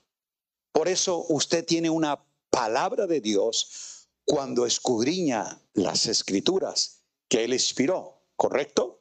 [0.73, 8.23] Por eso usted tiene una palabra de Dios cuando escudriña las escrituras que Él inspiró,
[8.37, 9.01] ¿correcto?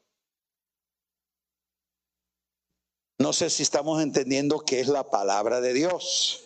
[3.20, 6.44] No sé si estamos entendiendo qué es la palabra de Dios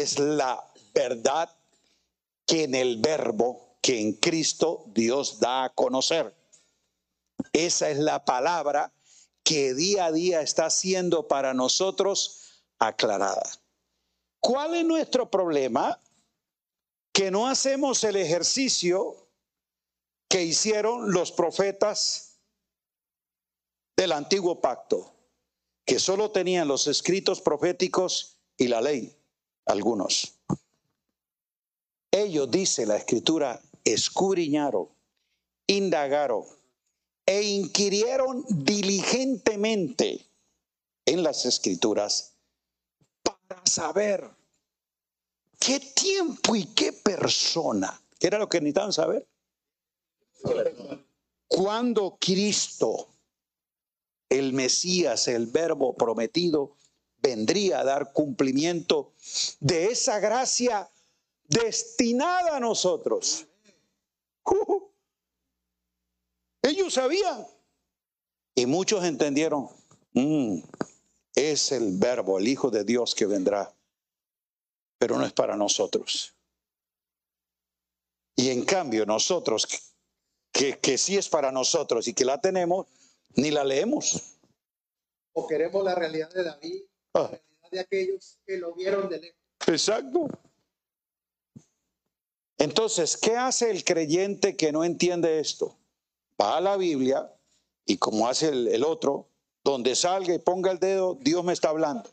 [0.00, 1.54] es la verdad
[2.46, 6.34] que en el verbo que en Cristo Dios da a conocer.
[7.52, 8.92] Esa es la palabra
[9.42, 13.42] que día a día está siendo para nosotros aclarada.
[14.40, 16.00] ¿Cuál es nuestro problema?
[17.12, 19.28] Que no hacemos el ejercicio
[20.28, 22.40] que hicieron los profetas
[23.96, 25.14] del antiguo pacto,
[25.84, 29.14] que solo tenían los escritos proféticos y la ley
[29.66, 30.41] algunos.
[32.12, 34.88] Ellos, dice la escritura, escudriñaron,
[35.66, 36.44] indagaron
[37.24, 40.26] e inquirieron diligentemente
[41.06, 42.34] en las escrituras
[43.22, 44.30] para saber
[45.58, 49.26] qué tiempo y qué persona, ¿qué era lo que necesitaban saber?
[51.48, 53.08] Cuando Cristo,
[54.28, 56.76] el Mesías, el verbo prometido,
[57.22, 59.12] vendría a dar cumplimiento
[59.60, 60.90] de esa gracia
[61.52, 63.46] destinada a nosotros.
[64.44, 64.88] Uh,
[66.62, 67.46] ellos sabían.
[68.54, 69.68] Y muchos entendieron,
[70.12, 70.58] mm,
[71.34, 73.74] es el verbo, el Hijo de Dios que vendrá,
[74.98, 76.34] pero no es para nosotros.
[78.36, 79.66] Y en cambio nosotros,
[80.52, 82.86] que, que sí es para nosotros y que la tenemos,
[83.36, 84.36] ni la leemos.
[85.32, 86.82] O queremos la realidad de David,
[87.14, 89.40] la Ah, realidad de aquellos que lo vieron de lejos.
[89.66, 90.28] exacto.
[92.62, 95.76] Entonces, ¿qué hace el creyente que no entiende esto?
[96.40, 97.28] Va a la Biblia
[97.86, 99.26] y como hace el, otro,
[99.64, 102.08] donde salga y ponga el dedo, Dios me está hablando.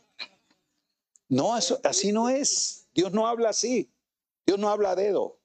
[1.28, 2.88] No, así no es.
[2.92, 3.92] Dios no habla así.
[4.44, 5.38] Dios no habla a dedo.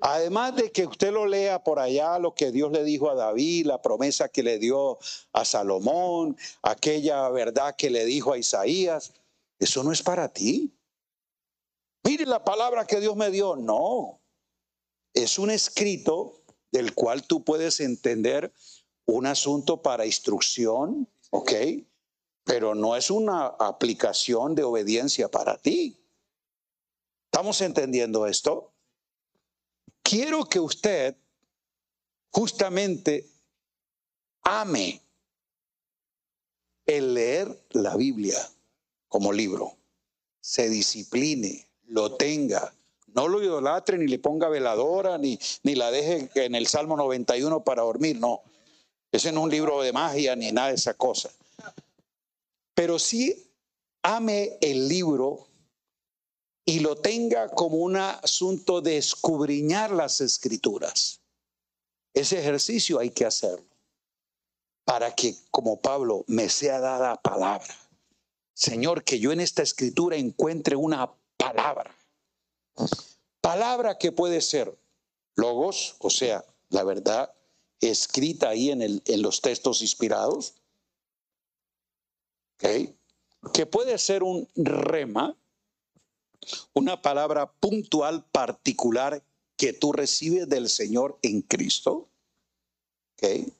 [0.00, 3.64] Además de que usted lo lea por allá, lo que Dios le dijo a David,
[3.64, 4.98] la promesa que le dio
[5.32, 9.14] a Salomón, aquella verdad que le dijo a Isaías,
[9.58, 10.70] eso no es para ti.
[12.04, 13.56] Mire la palabra que Dios me dio.
[13.56, 14.20] No,
[15.14, 18.52] es un escrito del cual tú puedes entender
[19.06, 21.52] un asunto para instrucción, ¿ok?
[22.44, 25.96] Pero no es una aplicación de obediencia para ti.
[27.26, 28.72] ¿Estamos entendiendo esto?
[30.02, 31.16] Quiero que usted
[32.30, 33.26] justamente
[34.42, 35.00] ame
[36.86, 38.38] el leer la Biblia
[39.08, 39.76] como libro,
[40.40, 42.74] se discipline, lo tenga,
[43.14, 47.62] no lo idolatre ni le ponga veladora, ni, ni la deje en el Salmo 91
[47.62, 48.42] para dormir, no.
[49.12, 51.30] Ese no es un libro de magia ni nada de esa cosa.
[52.74, 53.48] Pero sí
[54.02, 55.46] ame el libro
[56.64, 61.20] y lo tenga como un asunto de escudriñar las escrituras.
[62.12, 63.68] Ese ejercicio hay que hacerlo
[64.84, 67.72] para que, como Pablo, me sea dada palabra.
[68.52, 71.14] Señor, que yo en esta escritura encuentre una
[71.52, 71.94] palabra.
[73.40, 74.76] Palabra que puede ser
[75.36, 77.32] logos, o sea, la verdad
[77.80, 80.54] escrita ahí en, el, en los textos inspirados,
[82.54, 82.90] ¿ok?
[83.52, 85.36] que puede ser un rema,
[86.72, 89.22] una palabra puntual, particular
[89.56, 92.08] que tú recibes del Señor en Cristo,
[93.18, 93.52] ¿ok?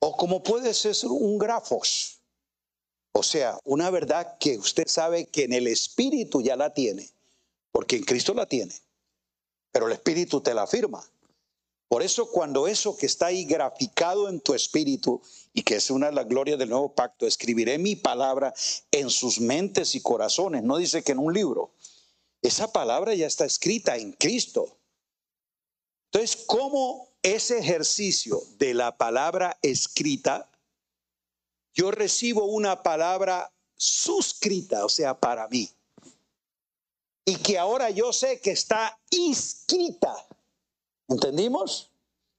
[0.00, 2.17] o como puede ser un grafos,
[3.18, 7.10] o sea, una verdad que usted sabe que en el Espíritu ya la tiene,
[7.72, 8.72] porque en Cristo la tiene,
[9.72, 11.04] pero el Espíritu te la afirma.
[11.88, 15.22] Por eso cuando eso que está ahí graficado en tu espíritu
[15.54, 18.52] y que es una de las glorias del nuevo pacto, escribiré mi palabra
[18.90, 21.72] en sus mentes y corazones, no dice que en un libro.
[22.42, 24.76] Esa palabra ya está escrita en Cristo.
[26.12, 30.47] Entonces, ¿cómo ese ejercicio de la palabra escrita,
[31.78, 35.70] yo recibo una palabra suscrita, o sea, para mí?
[37.24, 40.26] Y que ahora yo sé que está inscrita
[41.08, 41.90] ¿Entendimos?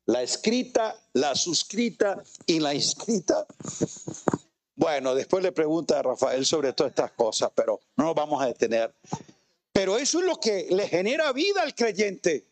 [0.06, 3.46] La escrita, la suscrita y la inscrita.
[4.76, 8.46] Bueno, después le pregunta a Rafael sobre todas estas cosas, pero no nos vamos a
[8.46, 8.94] detener.
[9.74, 12.46] Pero eso es lo que le genera vida al creyente.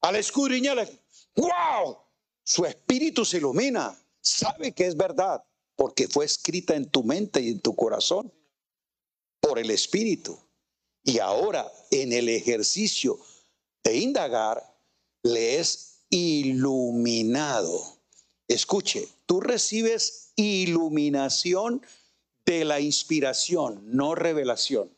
[0.00, 0.88] Al escudriñar,
[1.36, 1.98] ¡wow!
[2.42, 5.42] Su espíritu se ilumina, sabe que es verdad,
[5.78, 8.32] porque fue escrita en tu mente y en tu corazón
[9.38, 10.36] por el espíritu.
[11.04, 13.20] Y ahora, en el ejercicio
[13.84, 14.60] de indagar,
[15.22, 18.00] le es iluminado.
[18.48, 21.80] Escuche, tú recibes iluminación
[22.44, 24.90] de la inspiración, no revelación.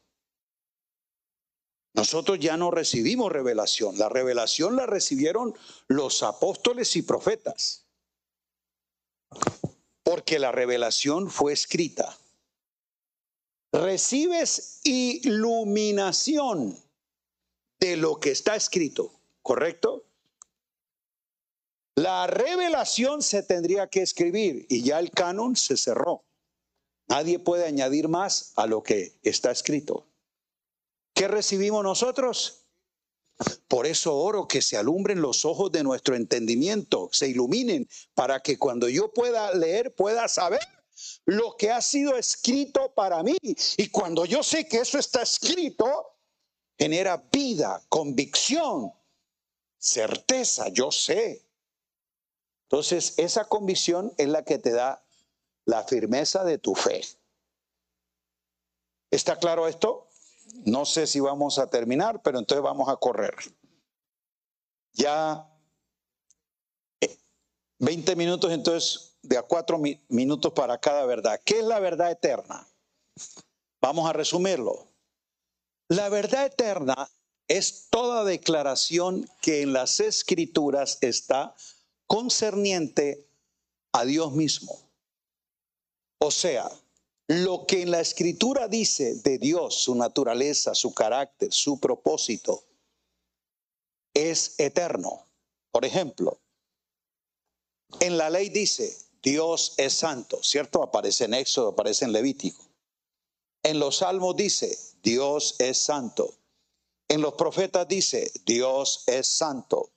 [1.93, 3.99] Nosotros ya no recibimos revelación.
[3.99, 5.55] La revelación la recibieron
[5.89, 7.85] los apóstoles y profetas.
[10.03, 12.17] Porque la revelación fue escrita.
[13.73, 16.77] Recibes iluminación
[17.79, 20.05] de lo que está escrito, ¿correcto?
[21.95, 26.25] La revelación se tendría que escribir y ya el canon se cerró.
[27.09, 30.07] Nadie puede añadir más a lo que está escrito.
[31.15, 32.60] ¿Qué recibimos nosotros?
[33.69, 38.59] Por eso oro que se alumbren los ojos de nuestro entendimiento, se iluminen, para que
[38.59, 40.61] cuando yo pueda leer, pueda saber
[41.25, 43.37] lo que ha sido escrito para mí.
[43.77, 46.19] Y cuando yo sé que eso está escrito,
[46.79, 48.93] genera vida, convicción,
[49.79, 51.47] certeza, yo sé.
[52.65, 55.05] Entonces, esa convicción es la que te da
[55.65, 57.01] la firmeza de tu fe.
[59.11, 60.10] ¿Está claro esto?
[60.65, 63.35] No sé si vamos a terminar, pero entonces vamos a correr.
[64.93, 65.47] Ya
[67.01, 67.19] eh,
[67.79, 71.41] 20 minutos, entonces, de a cuatro mi- minutos para cada verdad.
[71.45, 72.67] ¿Qué es la verdad eterna?
[73.81, 74.87] Vamos a resumirlo.
[75.89, 77.09] La verdad eterna
[77.49, 81.55] es toda declaración que en las escrituras está
[82.07, 83.27] concerniente
[83.93, 84.79] a Dios mismo.
[86.19, 86.71] O sea,
[87.31, 92.65] lo que en la escritura dice de Dios, su naturaleza, su carácter, su propósito,
[94.13, 95.29] es eterno.
[95.71, 96.41] Por ejemplo,
[98.01, 100.83] En la ley dice, Dios es santo, ¿cierto?
[100.83, 102.65] Aparece en Éxodo, aparece en Levítico.
[103.63, 106.35] En los salmos dice, Dios es santo.
[107.09, 109.91] En los profetas dice, Dios es santo.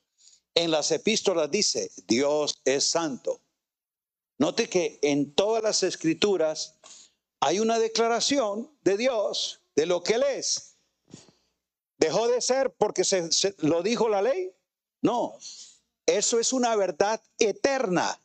[0.54, 3.42] En las epístolas dice, Dios es santo.
[4.38, 6.76] Note que en todas las escrituras
[7.46, 10.78] hay una declaración de Dios de lo que Él es.
[11.98, 14.56] ¿Dejó de ser porque se, lo dijo la ley?
[15.02, 15.38] No,
[16.06, 18.18] eso es una verdad eterna.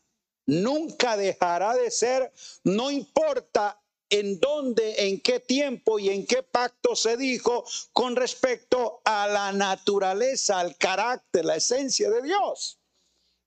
[0.46, 6.94] Nunca dejará de ser, no importa en dónde, en qué tiempo y en qué pacto
[6.94, 12.78] se dijo con respecto a la naturaleza, al carácter, la esencia de Dios.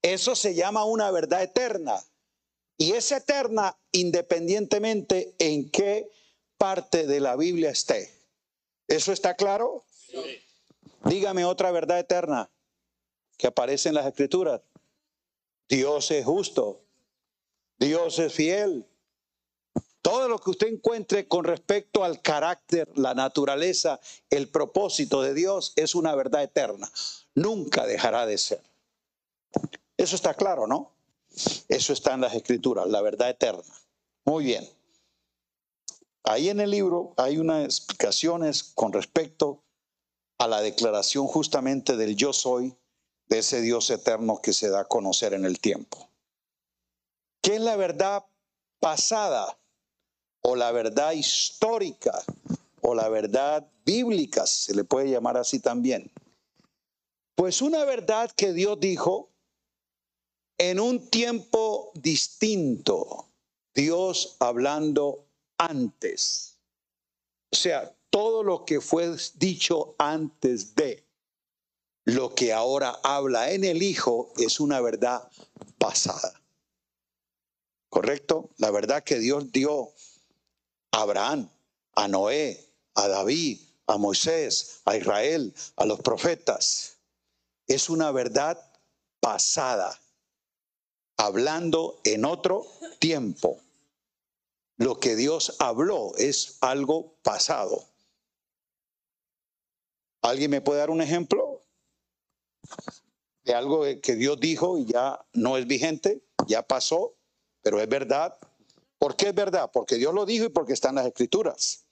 [0.01, 2.03] Eso se llama una verdad eterna.
[2.81, 6.09] Y es eterna independientemente en qué
[6.57, 8.11] parte de la Biblia esté.
[8.87, 9.85] ¿Eso está claro?
[11.05, 12.49] Dígame otra verdad eterna
[13.37, 14.61] que aparece en las escrituras.
[15.69, 16.81] Dios es justo.
[17.77, 18.87] Dios es fiel.
[20.01, 23.99] Todo lo que usted encuentre con respecto al carácter, la naturaleza,
[24.31, 26.91] el propósito de Dios es una verdad eterna.
[27.35, 28.63] Nunca dejará de ser.
[29.97, 30.95] Eso está claro, ¿no?
[31.67, 33.63] Eso está en las escrituras, la verdad eterna.
[34.25, 34.67] Muy bien.
[36.23, 39.63] Ahí en el libro hay unas explicaciones con respecto
[40.37, 42.75] a la declaración justamente del yo soy,
[43.27, 46.09] de ese Dios eterno que se da a conocer en el tiempo.
[47.41, 48.25] ¿Qué es la verdad
[48.79, 49.57] pasada
[50.41, 52.21] o la verdad histórica
[52.81, 56.11] o la verdad bíblica, se le puede llamar así también?
[57.35, 59.30] Pues una verdad que Dios dijo
[60.61, 63.25] en un tiempo distinto,
[63.73, 65.25] Dios hablando
[65.57, 66.59] antes.
[67.51, 71.03] O sea, todo lo que fue dicho antes de
[72.05, 75.27] lo que ahora habla en el Hijo es una verdad
[75.79, 76.39] pasada.
[77.89, 78.51] ¿Correcto?
[78.57, 79.91] La verdad que Dios dio
[80.91, 81.49] a Abraham,
[81.95, 86.97] a Noé, a David, a Moisés, a Israel, a los profetas,
[87.65, 88.63] es una verdad
[89.19, 89.99] pasada
[91.21, 92.65] hablando en otro
[92.97, 93.59] tiempo.
[94.77, 97.85] Lo que Dios habló es algo pasado.
[100.23, 101.61] ¿Alguien me puede dar un ejemplo
[103.43, 107.13] de algo que Dios dijo y ya no es vigente, ya pasó,
[107.61, 108.35] pero es verdad?
[108.97, 109.69] ¿Por qué es verdad?
[109.71, 111.85] Porque Dios lo dijo y porque están las escrituras.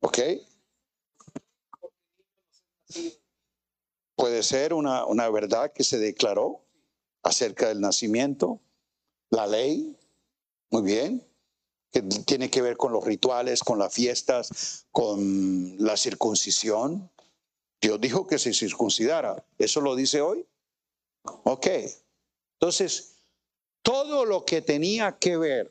[0.00, 0.18] ¿Ok?
[4.14, 6.61] Puede ser una, una verdad que se declaró,
[7.22, 8.60] acerca del nacimiento,
[9.30, 9.96] la ley,
[10.70, 11.26] muy bien,
[11.90, 17.10] que tiene que ver con los rituales, con las fiestas, con la circuncisión.
[17.80, 19.44] Dios dijo que se circuncidara.
[19.58, 20.46] ¿Eso lo dice hoy?
[21.44, 21.66] Ok.
[22.54, 23.16] Entonces,
[23.82, 25.70] todo lo que tenía que ver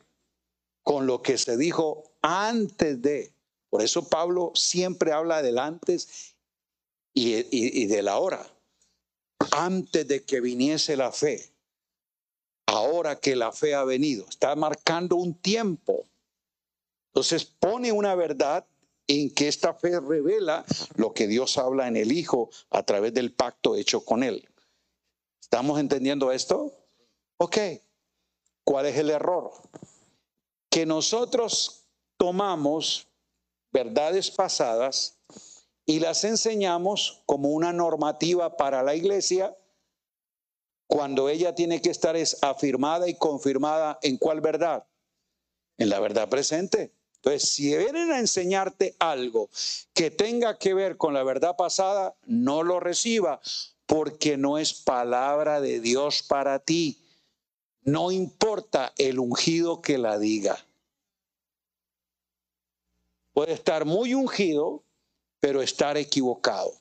[0.84, 3.34] con lo que se dijo antes de,
[3.70, 6.36] por eso Pablo siempre habla del antes
[7.14, 8.46] y, y, y de la hora
[9.52, 11.52] antes de que viniese la fe,
[12.66, 14.26] ahora que la fe ha venido.
[14.30, 16.06] Está marcando un tiempo.
[17.08, 18.66] Entonces pone una verdad
[19.08, 20.66] en que esta fe revela
[20.96, 24.48] lo que Dios habla en el Hijo a través del pacto hecho con Él.
[25.42, 26.74] ¿Estamos entendiendo esto?
[27.38, 27.58] Ok.
[28.64, 29.52] ¿Cuál es el error?
[30.70, 31.84] Que nosotros
[32.16, 33.08] tomamos
[33.74, 35.18] verdades pasadas
[35.92, 39.58] y las enseñamos como una normativa para la iglesia
[40.88, 44.86] cuando ella tiene que estar es afirmada y confirmada en cuál verdad?
[45.78, 46.94] En la verdad presente.
[47.16, 49.50] Entonces, si vienen a enseñarte algo
[49.94, 53.42] que tenga que ver con la verdad pasada, no lo reciba
[53.86, 57.02] porque no es palabra de Dios para ti.
[57.82, 60.58] No importa el ungido que la diga.
[63.34, 64.86] Puede estar muy ungido,
[65.42, 66.72] pero estar equivocado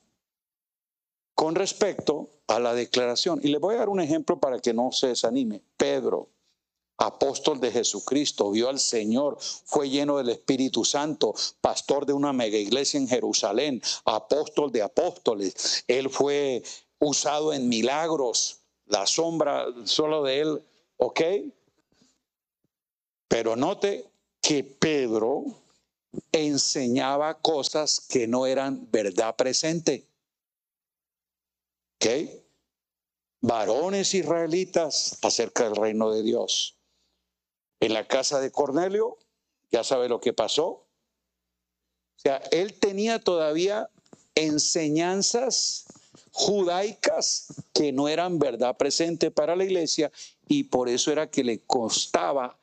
[1.34, 3.40] con respecto a la declaración.
[3.42, 5.62] Y le voy a dar un ejemplo para que no se desanime.
[5.78, 6.28] Pedro,
[6.98, 12.58] apóstol de Jesucristo, vio al Señor, fue lleno del Espíritu Santo, pastor de una mega
[12.58, 15.82] iglesia en Jerusalén, apóstol de apóstoles.
[15.88, 16.62] Él fue
[16.98, 20.62] usado en milagros, la sombra solo de él,
[20.98, 21.20] ¿ok?
[23.28, 24.04] Pero note
[24.42, 25.44] que Pedro
[26.32, 30.06] enseñaba cosas que no eran verdad presente.
[31.96, 32.06] ¿Ok?
[33.42, 36.76] Varones israelitas acerca del reino de Dios.
[37.80, 39.18] En la casa de Cornelio,
[39.70, 40.66] ya sabe lo que pasó.
[40.66, 40.86] O
[42.16, 43.88] sea, él tenía todavía
[44.34, 45.86] enseñanzas
[46.32, 50.12] judaicas que no eran verdad presente para la iglesia
[50.48, 52.58] y por eso era que le costaba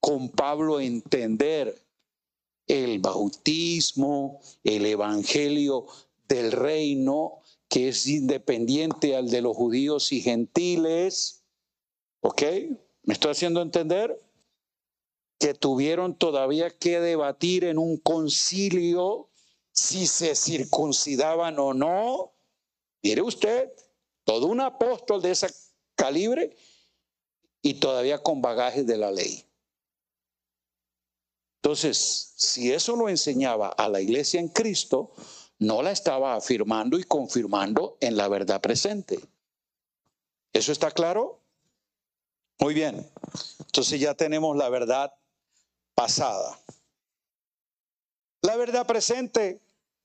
[0.00, 1.82] con Pablo entender
[2.70, 5.86] el bautismo, el evangelio
[6.28, 11.42] del reino, que es independiente al de los judíos y gentiles.
[12.20, 12.42] ¿Ok?
[13.02, 14.16] ¿Me estoy haciendo entender?
[15.40, 19.28] Que tuvieron todavía que debatir en un concilio
[19.72, 22.32] si se circuncidaban o no.
[23.02, 23.72] Mire usted,
[24.22, 25.48] todo un apóstol de ese
[25.96, 26.56] calibre
[27.62, 29.44] y todavía con bagajes de la ley.
[31.62, 35.12] Entonces, si eso lo enseñaba a la iglesia en Cristo,
[35.58, 39.20] no la estaba afirmando y confirmando en la verdad presente.
[40.54, 41.38] ¿Eso está claro?
[42.58, 43.06] Muy bien.
[43.58, 45.12] Entonces ya tenemos la verdad
[45.94, 46.58] pasada.
[48.40, 49.60] La verdad presente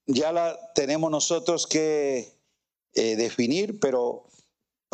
[0.08, 2.34] ya la tenemos nosotros que
[2.94, 4.28] eh, definir, pero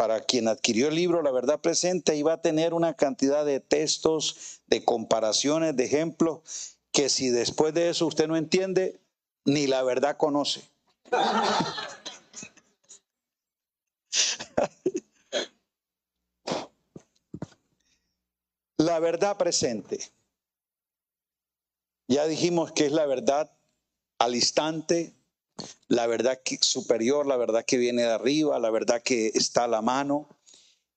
[0.02, 4.62] para quien adquirió el libro La verdad presente iba a tener una cantidad de textos,
[4.66, 6.40] de comparaciones, de ejemplos,
[6.92, 9.00] que si después de eso usted no entiende,
[9.46, 10.64] ni la verdad conoce.
[18.78, 20.00] la verdad presente.
[22.08, 23.52] Ya dijimos que es la verdad
[24.18, 25.14] al instante,
[25.88, 29.82] la verdad superior, la verdad que viene de arriba, la verdad que está a la
[29.82, 30.28] mano.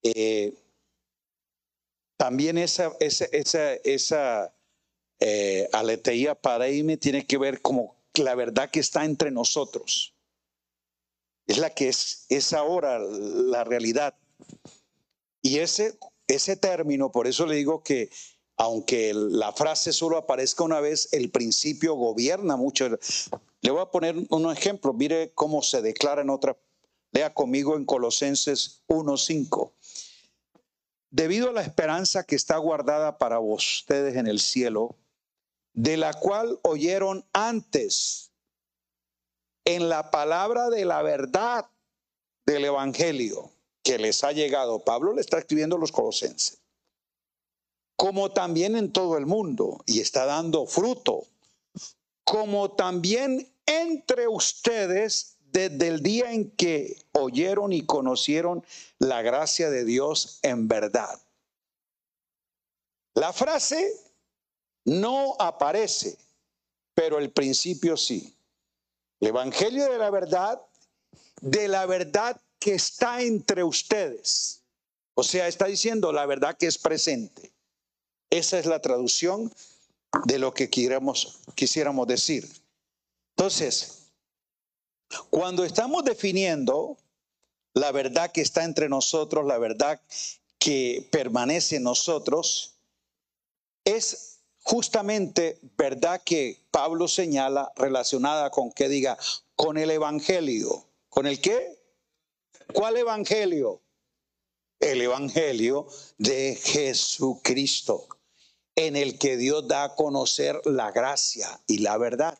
[0.03, 0.55] Eh,
[2.17, 4.55] también esa, esa, esa, esa
[5.21, 10.15] eh, aleteía paraime tiene que ver como la verdad que está entre nosotros.
[11.47, 14.15] Es la que es, es ahora la realidad.
[15.43, 18.11] Y ese, ese término, por eso le digo que
[18.57, 22.89] aunque la frase solo aparezca una vez, el principio gobierna mucho.
[23.61, 24.93] Le voy a poner un ejemplo.
[24.93, 26.57] Mire cómo se declara en otra.
[27.13, 29.73] Lea conmigo en Colosenses 1.5.
[31.11, 34.97] Debido a la esperanza que está guardada para ustedes en el cielo,
[35.73, 38.33] de la cual oyeron antes
[39.65, 41.67] en la palabra de la verdad
[42.47, 43.51] del Evangelio
[43.83, 44.85] que les ha llegado.
[44.85, 46.64] Pablo le está escribiendo a los colosenses.
[47.97, 51.27] Como también en todo el mundo, y está dando fruto,
[52.25, 58.67] como también entre ustedes desde el día en que oyeron y conocieron
[58.99, 61.21] la gracia de Dios en verdad.
[63.15, 63.93] La frase
[64.85, 66.19] no aparece,
[66.95, 68.35] pero el principio sí.
[69.21, 70.61] El Evangelio de la verdad,
[71.41, 74.63] de la verdad que está entre ustedes.
[75.15, 77.54] O sea, está diciendo la verdad que es presente.
[78.31, 79.53] Esa es la traducción
[80.27, 81.41] de lo que quisiéramos,
[82.07, 82.49] decir.
[83.37, 84.11] Entonces,
[85.31, 86.97] cuando estamos definiendo
[87.75, 90.01] la verdad que está entre nosotros, la verdad
[90.59, 92.77] que permanece en nosotros,
[93.85, 99.18] es justamente verdad que Pablo señala relacionada con que diga,
[99.57, 100.87] con el Evangelio.
[101.09, 101.79] ¿Con el qué?
[102.72, 103.81] ¿Cuál Evangelio?
[104.81, 105.87] El Evangelio
[106.18, 108.09] de Jesucristo,
[108.77, 112.39] en el que Dios da a conocer la gracia y la verdad.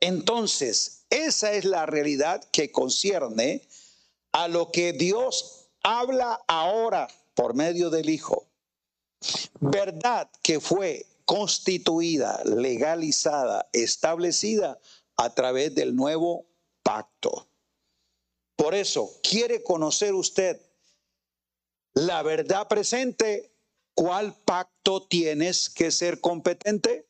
[0.00, 3.62] Entonces, esa es la realidad que concierne
[4.32, 8.46] a lo que Dios habla ahora por medio del Hijo.
[9.60, 14.78] Verdad que fue constituida, legalizada, establecida
[15.16, 16.46] a través del nuevo
[16.82, 17.46] pacto.
[18.56, 20.60] Por eso, ¿quiere conocer usted
[21.94, 23.52] la verdad presente?
[23.94, 27.06] ¿Cuál pacto tienes que ser competente?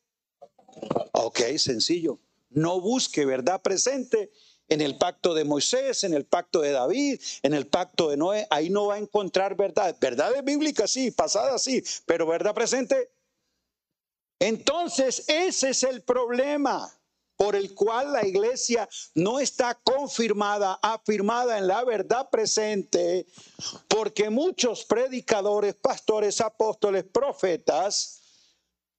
[1.13, 2.19] Ok, sencillo.
[2.49, 4.31] No busque verdad presente
[4.67, 8.47] en el pacto de Moisés, en el pacto de David, en el pacto de Noé.
[8.49, 9.95] Ahí no va a encontrar verdad.
[9.99, 13.09] Verdades bíblicas sí, pasadas sí, pero verdad presente
[14.43, 16.93] entonces, ese es el problema
[17.43, 23.27] por el cual la iglesia no está confirmada, afirmada en la verdad presente,
[23.89, 28.21] porque muchos predicadores, pastores, apóstoles, profetas,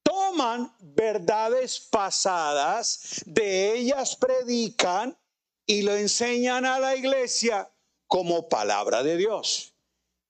[0.02, 5.16] toman verdades pasadas, de ellas predican
[5.64, 7.72] y lo enseñan a la iglesia
[8.06, 9.72] como palabra de Dios.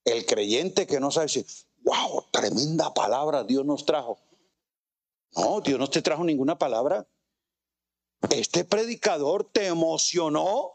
[0.04, 1.46] El creyente que no sabe decir,
[1.82, 4.20] wow, tremenda palabra Dios nos trajo.
[5.34, 7.04] No, Dios no te trajo ninguna palabra.
[8.30, 10.74] Este predicador te emocionó,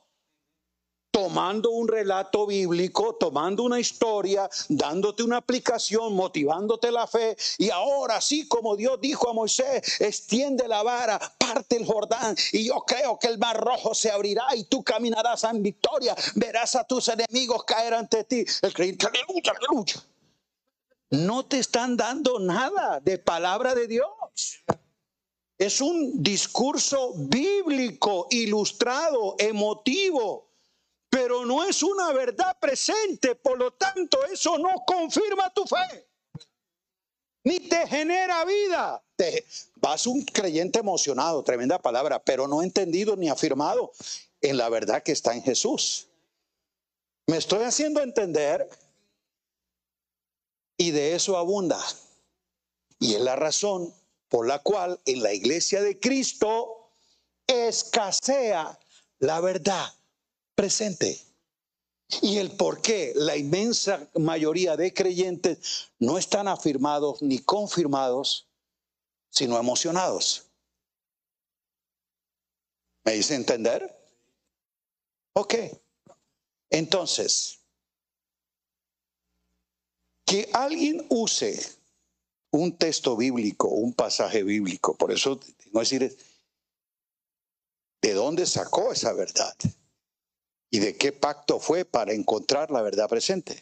[1.12, 7.36] tomando un relato bíblico, tomando una historia, dándote una aplicación, motivándote la fe.
[7.58, 12.36] Y ahora sí, como Dios dijo a Moisés, extiende la vara, parte el Jordán.
[12.54, 16.16] Y yo creo que el mar rojo se abrirá y tú caminarás en victoria.
[16.36, 18.46] Verás a tus enemigos caer ante ti.
[18.62, 20.04] El creyente, aleluya, aleluya.
[21.12, 24.64] No te están dando nada de palabra de Dios.
[25.60, 30.50] Es un discurso bíblico, ilustrado, emotivo
[31.10, 36.08] pero no es una verdad presente, por lo tanto eso no confirma tu fe,
[37.44, 39.04] ni te genera vida.
[39.76, 43.92] Vas un creyente emocionado, tremenda palabra, pero no entendido ni afirmado
[44.40, 46.08] en la verdad que está en Jesús.
[47.28, 48.70] Me estoy haciendo entender
[50.78, 51.80] y de eso abunda.
[53.00, 53.94] Y es la razón
[54.30, 56.92] por la cual en la iglesia de Cristo
[57.48, 58.80] escasea
[59.20, 59.94] la verdad
[60.56, 61.20] presente.
[62.22, 68.48] Y el por qué la inmensa mayoría de creyentes no están afirmados ni confirmados,
[69.30, 70.46] sino emocionados.
[73.04, 73.96] ¿Me hice entender?
[75.34, 75.56] Ok.
[76.72, 77.60] Entonces,
[80.26, 81.79] que alguien use
[82.52, 85.40] un texto bíblico, un pasaje bíblico, por eso
[85.72, 86.18] no decir
[88.02, 89.56] de dónde sacó esa verdad
[90.72, 93.62] y de qué pacto fue para encontrar la verdad presente.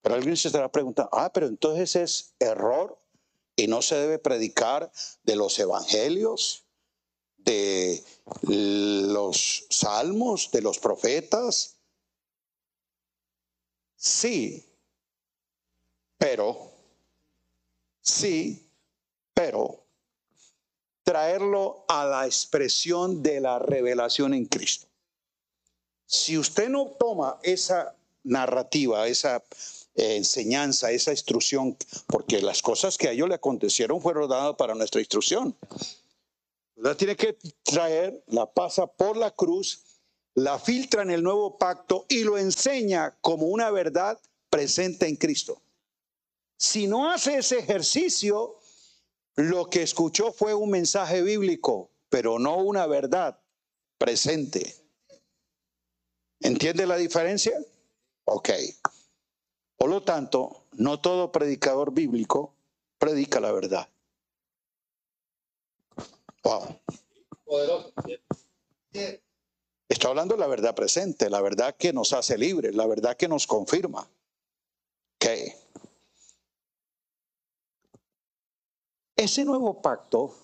[0.00, 2.98] Pero alguien se estará preguntando, ah, pero entonces es error
[3.56, 4.90] y no se debe predicar
[5.22, 6.64] de los evangelios,
[7.36, 8.02] de
[8.42, 11.76] los salmos, de los profetas.
[13.96, 14.68] Sí,
[16.18, 16.71] pero,
[18.02, 18.68] sí,
[19.32, 19.82] pero
[21.04, 24.86] traerlo a la expresión de la revelación en Cristo.
[26.06, 29.42] Si usted no toma esa narrativa, esa
[29.94, 31.76] eh, enseñanza, esa instrucción,
[32.06, 35.56] porque las cosas que a ellos le acontecieron fueron dadas para nuestra instrucción.
[36.76, 39.82] Usted tiene que traer, la pasa por la cruz,
[40.34, 44.18] la filtra en el nuevo pacto y lo enseña como una verdad
[44.50, 45.60] presente en Cristo.
[46.62, 48.56] Si no hace ese ejercicio,
[49.34, 53.36] lo que escuchó fue un mensaje bíblico, pero no una verdad
[53.98, 54.72] presente.
[56.38, 57.58] ¿Entiende la diferencia?
[58.26, 58.50] Ok.
[59.76, 62.54] Por lo tanto, no todo predicador bíblico
[62.96, 63.88] predica la verdad.
[66.44, 66.80] Wow.
[69.88, 73.26] Está hablando de la verdad presente, la verdad que nos hace libres, la verdad que
[73.26, 74.08] nos confirma.
[75.16, 75.26] Ok.
[79.16, 80.34] Ese nuevo pacto,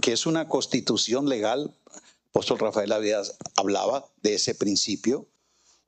[0.00, 1.74] que es una constitución legal,
[2.30, 2.92] apóstol Rafael
[3.56, 5.26] hablaba de ese principio,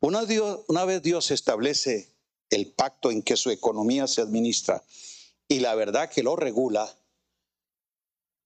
[0.00, 2.08] una, vez Dios establece
[2.48, 4.82] el pacto en que su economía se administra
[5.46, 6.96] y la verdad que lo regula,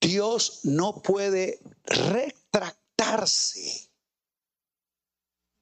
[0.00, 3.88] Dios no puede retractarse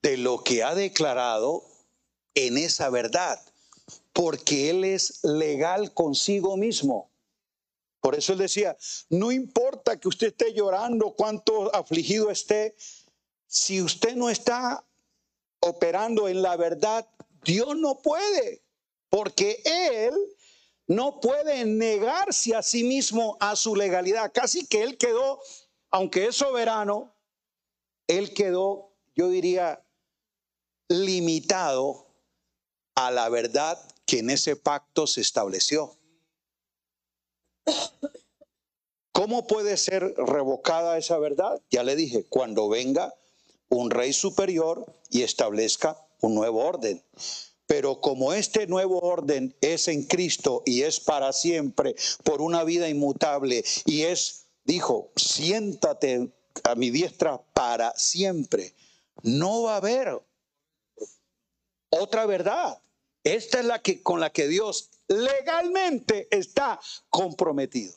[0.01, 1.63] de lo que ha declarado
[2.33, 3.39] en esa verdad,
[4.11, 7.12] porque Él es legal consigo mismo.
[8.03, 8.75] Por eso Él decía,
[9.07, 12.75] no importa que usted esté llorando, cuánto afligido esté,
[13.47, 14.85] si usted no está
[15.61, 17.07] operando en la verdad,
[17.45, 18.61] Dios no puede,
[19.09, 20.13] porque Él
[20.85, 24.33] no puede negarse a sí mismo a su legalidad.
[24.33, 25.39] Casi que Él quedó,
[25.89, 27.15] aunque es soberano,
[28.07, 29.81] Él quedó, yo diría,
[30.89, 32.05] limitado
[32.95, 35.97] a la verdad que en ese pacto se estableció.
[39.11, 41.61] ¿Cómo puede ser revocada esa verdad?
[41.69, 43.13] Ya le dije, cuando venga
[43.69, 47.03] un rey superior y establezca un nuevo orden.
[47.67, 52.89] Pero como este nuevo orden es en Cristo y es para siempre, por una vida
[52.89, 56.31] inmutable, y es, dijo, siéntate
[56.63, 58.75] a mi diestra para siempre,
[59.21, 60.21] no va a haber
[61.89, 62.79] otra verdad.
[63.23, 67.93] Esta es la que con la que Dios legalmente está comprometido.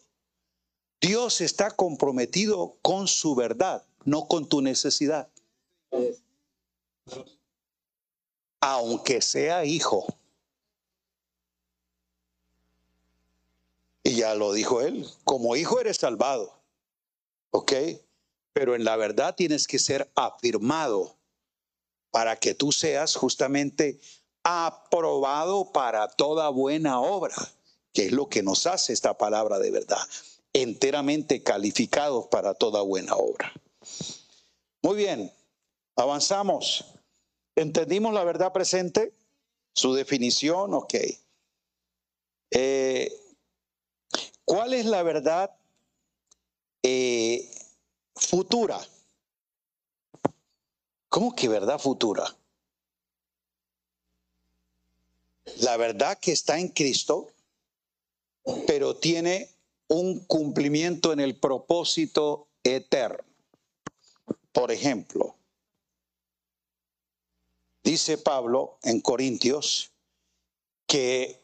[1.00, 5.28] Dios está comprometido con su verdad, no con tu necesidad
[8.60, 10.06] aunque sea hijo.
[14.02, 16.60] Y ya lo dijo él, como hijo eres salvado,
[17.50, 17.72] ¿ok?
[18.52, 21.16] Pero en la verdad tienes que ser afirmado
[22.10, 24.00] para que tú seas justamente
[24.48, 27.34] aprobado para toda buena obra,
[27.92, 29.98] que es lo que nos hace esta palabra de verdad,
[30.52, 33.52] enteramente calificados para toda buena obra.
[34.82, 35.32] Muy bien,
[35.96, 36.84] Avanzamos.
[37.56, 39.14] ¿Entendimos la verdad presente?
[39.74, 40.94] Su definición, ok.
[42.50, 43.10] Eh,
[44.44, 45.56] ¿Cuál es la verdad
[46.82, 47.50] eh,
[48.14, 48.78] futura?
[51.08, 52.24] ¿Cómo que verdad futura?
[55.66, 57.26] La verdad que está en Cristo,
[58.68, 59.50] pero tiene
[59.88, 63.24] un cumplimiento en el propósito eterno.
[64.52, 65.34] Por ejemplo,
[67.82, 69.90] dice Pablo en Corintios
[70.86, 71.42] que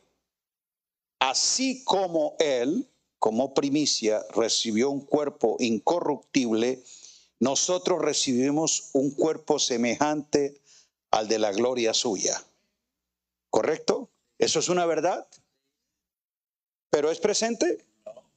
[1.18, 6.80] así como él, como primicia, recibió un cuerpo incorruptible,
[7.40, 10.62] nosotros recibimos un cuerpo semejante
[11.10, 12.40] al de la gloria suya.
[13.50, 14.11] ¿Correcto?
[14.42, 15.24] ¿Eso es una verdad?
[16.90, 17.86] ¿Pero es presente?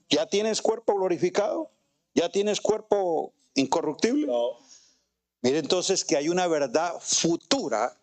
[0.08, 1.72] ¿Ya tienes cuerpo glorificado?
[2.14, 4.32] ¿Ya tienes cuerpo incorruptible?
[5.41, 7.99] Mire entonces que hay una verdad futura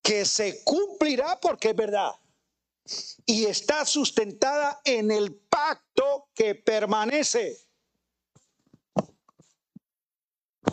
[0.00, 2.12] que se cumplirá porque es verdad
[3.26, 7.58] y está sustentada en el pacto que permanece.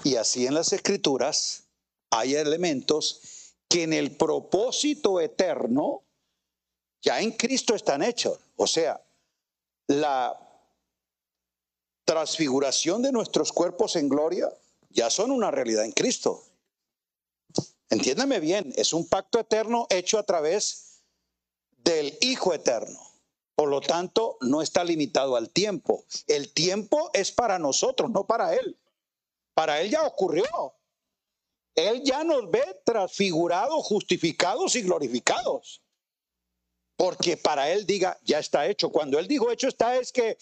[0.04, 1.64] Y así en las escrituras
[2.12, 3.37] hay elementos
[3.70, 6.04] que en el propósito eterno
[7.02, 8.40] ya en Cristo están hechos.
[8.56, 9.02] O sea,
[9.88, 10.38] la
[12.06, 14.50] transfiguración de nuestros cuerpos en gloria
[14.90, 16.44] ya son una realidad en Cristo.
[17.90, 21.04] Entiéndame bien, es un pacto eterno hecho a través
[21.78, 23.00] del Hijo eterno.
[23.56, 26.04] Por lo tanto, no está limitado al tiempo.
[26.28, 28.78] El tiempo es para nosotros, no para Él.
[29.54, 30.77] Para Él ya ocurrió.
[31.78, 35.82] Él ya nos ve transfigurados, justificados y glorificados
[36.98, 38.90] porque para él diga, ya está hecho.
[38.90, 40.38] Cuando él dijo hecho está, es que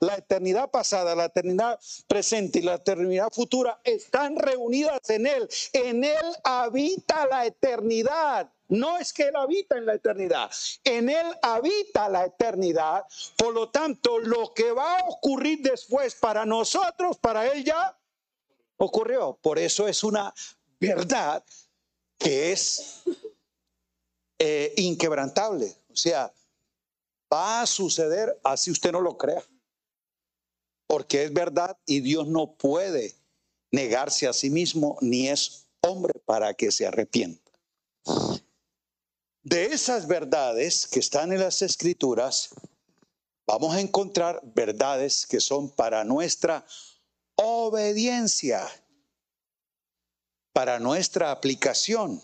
[0.00, 5.48] la eternidad pasada, la eternidad presente y la eternidad futura están reunidas en él.
[5.72, 8.52] En él habita la eternidad.
[8.68, 10.50] No es que Él habita en la eternidad,
[10.84, 13.04] en Él habita la eternidad.
[13.36, 17.94] Por lo tanto, lo que va a ocurrir después para nosotros, para Él ya
[18.84, 19.38] ocurrió.
[19.40, 20.34] Por eso es una
[20.80, 21.44] verdad
[22.18, 23.02] que es
[24.38, 25.74] eh, inquebrantable.
[25.90, 26.32] O sea,
[27.32, 29.42] va a suceder así usted no lo crea.
[30.86, 33.14] Porque es verdad y Dios no puede
[33.70, 37.50] negarse a sí mismo ni es hombre para que se arrepienta.
[39.42, 42.50] De esas verdades que están en las escrituras,
[43.46, 46.64] vamos a encontrar verdades que son para nuestra
[47.36, 48.68] obediencia,
[50.52, 52.22] para nuestra aplicación.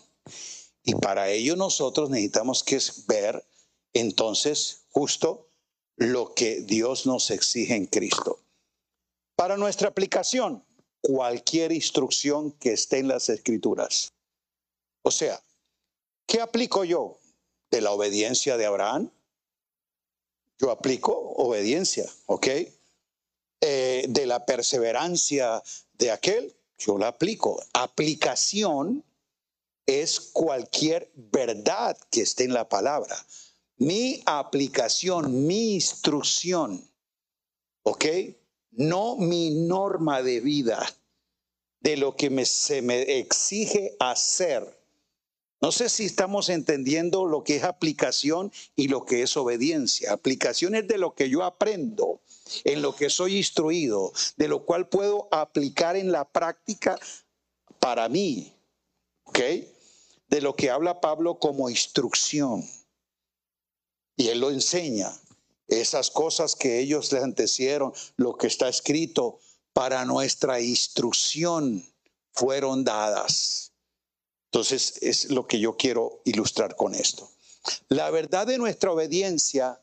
[0.83, 3.45] Y para ello nosotros necesitamos que ver
[3.93, 5.49] entonces justo
[5.97, 8.41] lo que Dios nos exige en Cristo.
[9.37, 10.65] Para nuestra aplicación,
[11.01, 14.13] cualquier instrucción que esté en las escrituras.
[15.03, 15.43] O sea,
[16.27, 17.19] ¿qué aplico yo?
[17.71, 19.11] ¿De la obediencia de Abraham?
[20.59, 22.47] Yo aplico obediencia, ¿ok?
[23.61, 25.63] Eh, de la perseverancia
[25.95, 27.61] de aquel, yo la aplico.
[27.73, 29.05] Aplicación
[29.85, 33.17] es cualquier verdad que esté en la palabra.
[33.79, 36.89] Mi aplicación, mi instrucción,
[37.83, 38.05] ¿ok?
[38.71, 40.87] No mi norma de vida,
[41.81, 44.79] de lo que se me exige hacer.
[45.61, 50.13] No sé si estamos entendiendo lo que es aplicación y lo que es obediencia.
[50.13, 52.18] Aplicación es de lo que yo aprendo,
[52.65, 56.99] en lo que soy instruido, de lo cual puedo aplicar en la práctica
[57.81, 58.55] para mí.
[59.25, 59.41] ¿Ok?
[60.29, 62.65] de lo que habla Pablo como instrucción.
[64.17, 65.13] Y él lo enseña.
[65.67, 69.39] Esas cosas que ellos le antecieron, lo que está escrito
[69.73, 71.85] para nuestra instrucción,
[72.33, 73.73] fueron dadas.
[74.47, 77.31] Entonces es lo que yo quiero ilustrar con esto.
[77.89, 79.81] La verdad de nuestra obediencia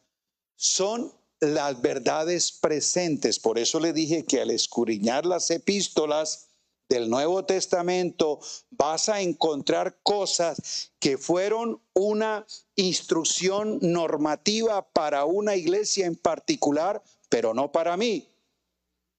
[0.56, 1.14] son
[1.54, 3.40] las verdades presentes.
[3.40, 6.48] Por eso le dije que al escudriñar las epístolas,
[6.90, 8.40] del Nuevo Testamento
[8.70, 12.46] vas a encontrar cosas que fueron una
[12.76, 18.30] instrucción normativa para una iglesia en particular, pero no para mí.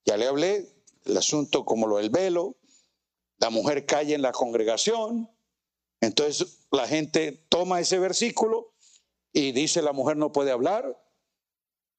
[0.04, 0.68] Ya le hablé
[1.04, 2.56] el asunto como lo del velo,
[3.38, 5.30] la mujer cae en la congregación,
[6.00, 8.72] entonces la gente toma ese versículo
[9.32, 10.96] y dice la mujer no puede hablar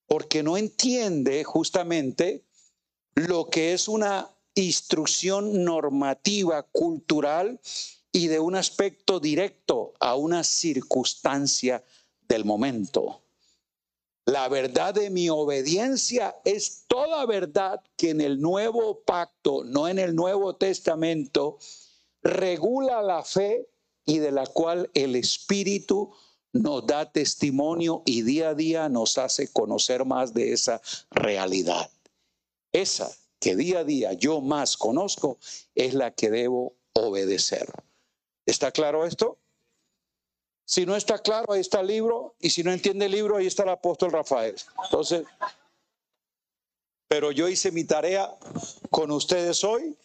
[0.07, 2.43] porque no entiende justamente
[3.15, 7.59] lo que es una instrucción normativa, cultural
[8.11, 11.83] y de un aspecto directo a una circunstancia
[12.27, 13.21] del momento.
[14.25, 19.99] La verdad de mi obediencia es toda verdad que en el nuevo pacto, no en
[19.99, 21.59] el Nuevo Testamento,
[22.21, 23.69] regula la fe
[24.05, 26.11] y de la cual el Espíritu
[26.53, 31.89] nos da testimonio y día a día nos hace conocer más de esa realidad.
[32.71, 33.09] Esa
[33.39, 35.37] que día a día yo más conozco
[35.75, 37.67] es la que debo obedecer.
[38.45, 39.37] ¿Está claro esto?
[40.65, 43.47] Si no está claro, ahí está el libro, y si no entiende el libro, ahí
[43.47, 44.55] está el apóstol Rafael.
[44.83, 45.25] Entonces,
[47.07, 48.35] pero yo hice mi tarea
[48.89, 49.97] con ustedes hoy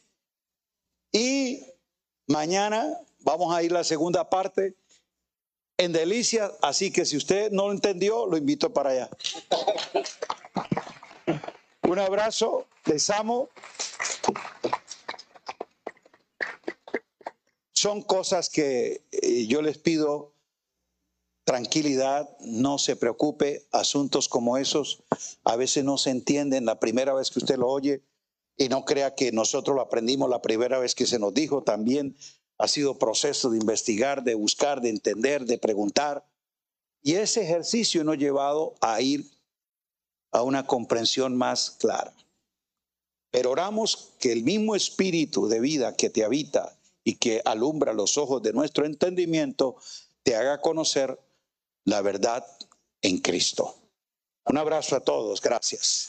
[1.11, 1.65] y
[2.29, 4.77] mañana vamos a ir a la segunda parte
[5.79, 9.11] en Delicia, así que si usted no lo entendió, lo invito para allá.
[11.83, 13.49] Un abrazo, les amo.
[17.73, 20.33] Son cosas que eh, yo les pido
[21.45, 25.03] tranquilidad, no se preocupe, asuntos como esos
[25.45, 28.05] a veces no se entienden la primera vez que usted lo oye
[28.57, 32.17] y no crea que nosotros lo aprendimos la primera vez que se nos dijo, también
[32.63, 36.25] ha sido proceso de investigar, de buscar, de entender, de preguntar.
[37.03, 39.29] Y ese ejercicio nos ha llevado a ir
[40.31, 42.15] a una comprensión más clara.
[43.33, 48.17] Pero oramos que el mismo espíritu de vida que te habita y que alumbra los
[48.17, 49.75] ojos de nuestro entendimiento
[50.23, 51.19] te haga conocer
[51.85, 52.47] la verdad
[53.01, 53.75] en Cristo.
[54.45, 56.07] Un abrazo a todos, gracias.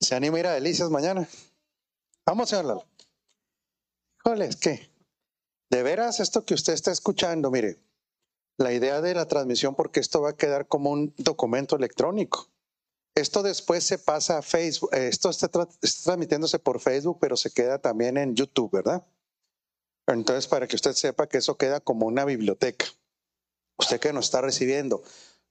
[0.00, 1.28] ¿Se anima a ir a Delicias mañana?
[2.26, 2.86] Vamos a hablar.
[4.24, 7.78] Híjole, es de veras, esto que usted está escuchando, mire,
[8.58, 12.48] la idea de la transmisión, porque esto va a quedar como un documento electrónico.
[13.14, 17.52] Esto después se pasa a Facebook, eh, esto está, está transmitiéndose por Facebook, pero se
[17.52, 19.06] queda también en YouTube, ¿verdad?
[20.06, 22.86] Entonces, para que usted sepa que eso queda como una biblioteca.
[23.78, 25.02] Usted que nos está recibiendo,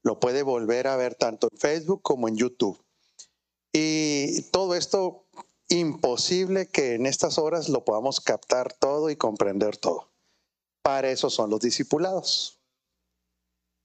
[0.02, 2.78] lo puede volver a ver tanto en Facebook como en YouTube.
[3.72, 5.24] Y todo esto,
[5.70, 10.10] imposible que en estas horas lo podamos captar todo y comprender todo.
[10.82, 12.60] Para eso son los discipulados.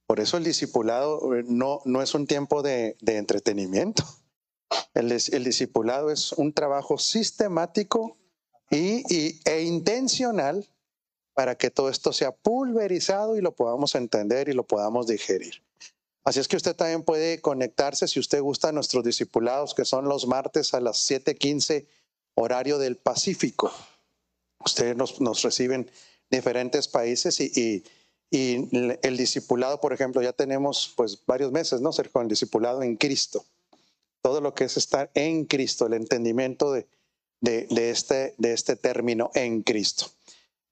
[0.07, 4.03] Por eso el discipulado eh, no, no es un tiempo de, entretenimiento.
[4.93, 8.17] El, el, discipulado es un trabajo sistemático
[8.69, 10.67] y, e intencional
[11.33, 15.64] para que todo esto sea pulverizado y lo podamos entender y lo podamos digerir.
[16.25, 20.05] Así es que usted también puede conectarse si usted gusta a nuestros discipulados, que son
[20.05, 21.87] los martes a las 7:15
[22.33, 23.71] horario del Pacífico.
[24.65, 25.89] Ustedes nos, nos reciben
[26.31, 27.83] diferentes países y,
[28.31, 31.93] el discipulado, por ejemplo, ya tenemos pues varios meses, ¿no?
[31.93, 33.45] Ser con el discipulado en Cristo.
[34.21, 40.07] Todo lo que es estar en Cristo, el entendimiento este, de este término en Cristo.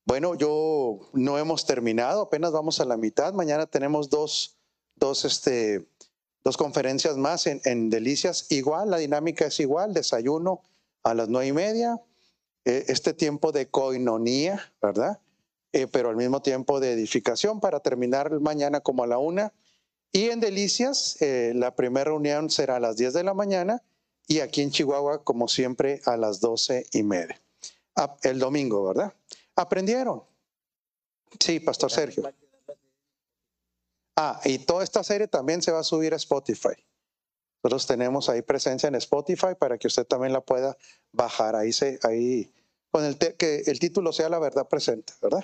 [0.06, 3.32] Bueno, yo no hemos terminado, apenas vamos a la mitad.
[3.34, 4.58] Mañana tenemos dos
[4.96, 5.88] dos, este,
[6.44, 8.48] dos conferencias más en, en, Delicias.
[8.52, 10.62] Igual, la dinámica es igual, desayuno
[11.04, 12.02] a las nueve y media,
[12.66, 15.20] eh, este tiempo de coinonía, ¿verdad?
[15.74, 19.54] Eh, pero al mismo tiempo de edificación para terminar mañana como a la una.
[20.12, 23.82] Y en Delicias, eh, la primera reunión será a las 10 de la mañana
[24.28, 27.42] y aquí en Chihuahua, como siempre, a las doce y media.
[27.96, 29.14] Ah, el domingo, ¿verdad?
[29.56, 30.24] ¿Aprendieron?
[31.40, 32.32] Sí, Pastor Sergio.
[34.16, 36.76] Ah, y toda esta serie también se va a subir a Spotify.
[37.64, 40.78] Nosotros tenemos ahí presencia en Spotify para que usted también la pueda
[41.12, 41.56] bajar.
[41.56, 42.52] Ahí se, ahí,
[42.92, 45.44] con el que el título sea la verdad presente, ¿verdad?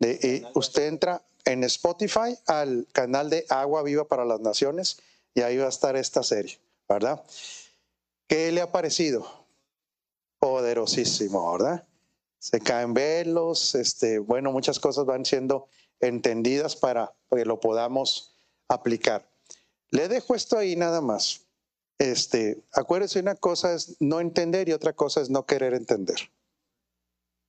[0.00, 4.98] y usted entra en Spotify al canal de Agua Viva para las Naciones
[5.34, 6.58] y ahí va a estar esta serie,
[6.88, 7.22] ¿verdad?
[8.26, 9.46] ¿Qué le ha parecido?
[10.38, 11.86] Poderosísimo, ¿verdad?
[12.38, 15.68] Se caen velos, este, bueno, muchas cosas van siendo
[16.00, 18.34] entendidas para que lo podamos
[18.68, 19.28] aplicar.
[19.90, 21.42] Le dejo esto ahí nada más.
[21.98, 26.30] Este, acuérdese, una cosa es no entender y otra cosa es no querer entender.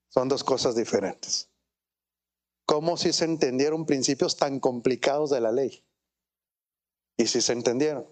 [0.10, 1.50] Son dos cosas diferentes.
[2.66, 5.84] ¿Cómo si se entendieron principios tan complicados de la ley?
[7.18, 8.08] Y si se entendieron.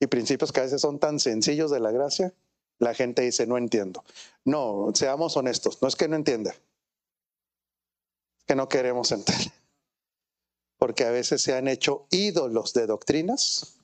[0.00, 2.34] Y principios que a veces son tan sencillos de la gracia,
[2.78, 4.04] la gente dice, no entiendo.
[4.44, 6.54] No, seamos honestos, no es que no entienda,
[8.46, 9.52] que no queremos entender
[10.84, 13.78] porque a veces se han hecho ídolos de doctrinas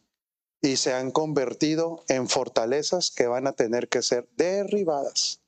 [0.60, 5.40] y se han convertido en fortalezas que van a tener que ser derribadas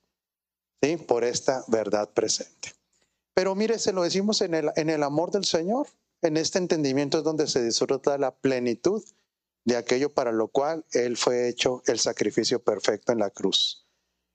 [0.81, 0.97] ¿sí?
[0.97, 2.73] por esta verdad presente.
[3.35, 5.87] Pero mire, se lo decimos en el, en el amor del Señor.
[6.23, 9.03] En este entendimiento es donde se disfruta la plenitud
[9.63, 13.82] de aquello para lo cual Él fue hecho el sacrificio perfecto en la cruz.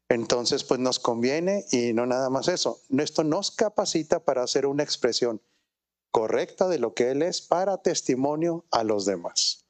[0.08, 2.80] Entonces, pues nos conviene y no nada más eso.
[2.98, 5.42] Esto nos capacita para hacer una expresión
[6.10, 9.66] correcta de lo que Él es para testimonio a los demás.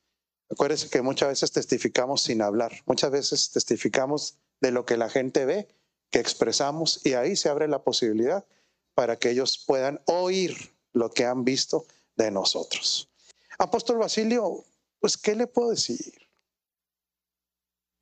[0.51, 5.45] Acuérdense que muchas veces testificamos sin hablar, muchas veces testificamos de lo que la gente
[5.45, 5.69] ve,
[6.11, 8.47] que expresamos, y ahí se abre la posibilidad
[8.95, 11.85] para que ellos puedan oír lo que han visto
[12.17, 13.11] de nosotros.
[13.59, 14.65] Apóstol Basilio,
[15.01, 16.15] pues, ¿qué le puedo decir?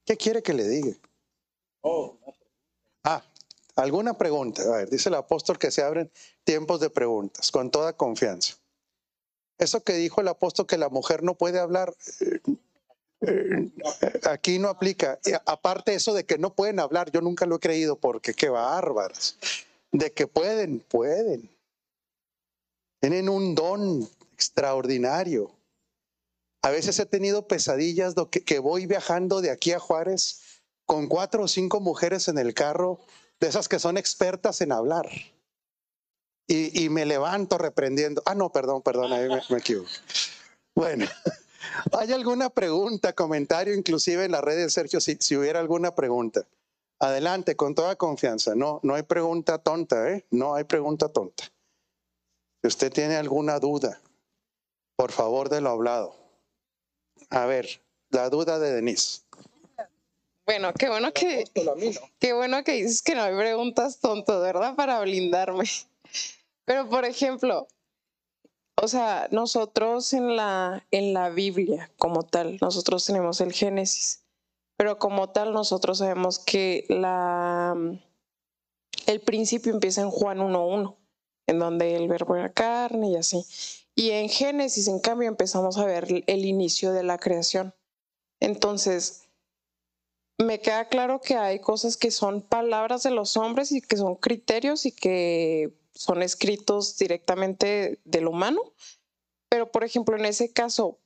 [0.04, 0.96] ¿Qué quiere que le diga?
[3.04, 3.22] Ah,
[3.76, 4.62] ¿alguna pregunta?
[4.62, 6.10] A ver, dice el apóstol que se abren
[6.44, 8.56] tiempos de preguntas, con toda confianza.
[9.58, 12.40] Eso que dijo el apóstol que la mujer no puede hablar, eh,
[13.20, 13.70] eh,
[14.28, 15.18] aquí no aplica.
[15.46, 19.38] Aparte eso de que no pueden hablar, yo nunca lo he creído porque qué bárbaras.
[19.92, 21.48] De que pueden, pueden.
[23.00, 25.50] Tienen un don extraordinario.
[26.62, 30.42] A veces he tenido pesadillas que, que voy viajando de aquí a Juárez
[30.86, 33.00] con cuatro o cinco mujeres en el carro,
[33.40, 35.08] de esas que son expertas en hablar.
[36.48, 38.22] Y, me levanto reprendiendo.
[38.24, 39.90] Ah, no, perdón, perdón, ahí me, me equivoco.
[40.76, 41.06] Bueno,
[41.92, 46.46] ¿hay alguna pregunta, comentario, inclusive en la red de Sergio, si, si hubiera alguna pregunta?
[47.00, 48.54] Adelante, con toda confianza.
[48.54, 50.24] No, no hay pregunta tonta, ¿eh?
[50.30, 51.44] No hay pregunta tonta.
[52.62, 54.00] Si usted tiene alguna duda,
[54.96, 56.14] por favor de lo hablado.
[57.30, 59.22] A ver, la duda de Denise.
[60.46, 61.44] Bueno, qué bueno que,
[62.20, 64.76] qué bueno que dices que no hay preguntas tontas, ¿verdad?
[64.76, 65.64] Para blindarme.
[66.64, 67.66] Pero, por ejemplo,
[68.80, 74.24] o sea, nosotros en la, en la Biblia como tal, nosotros tenemos el Génesis,
[74.76, 77.74] pero como tal nosotros sabemos que la,
[79.06, 80.96] el principio empieza en Juan 1.1,
[81.48, 83.44] en donde el verbo era carne y así.
[83.96, 87.74] Y en Génesis, en cambio, empezamos a ver el inicio de la creación.
[88.38, 89.25] Entonces,
[90.38, 94.16] me queda claro que hay cosas que son palabras de los hombres y que son
[94.16, 98.60] criterios y que son escritos directamente del humano,
[99.48, 100.98] pero por ejemplo en ese caso,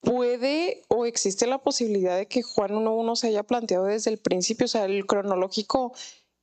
[0.00, 4.64] ¿puede o existe la posibilidad de que Juan 1.1 se haya planteado desde el principio?
[4.64, 5.92] O sea, el cronológico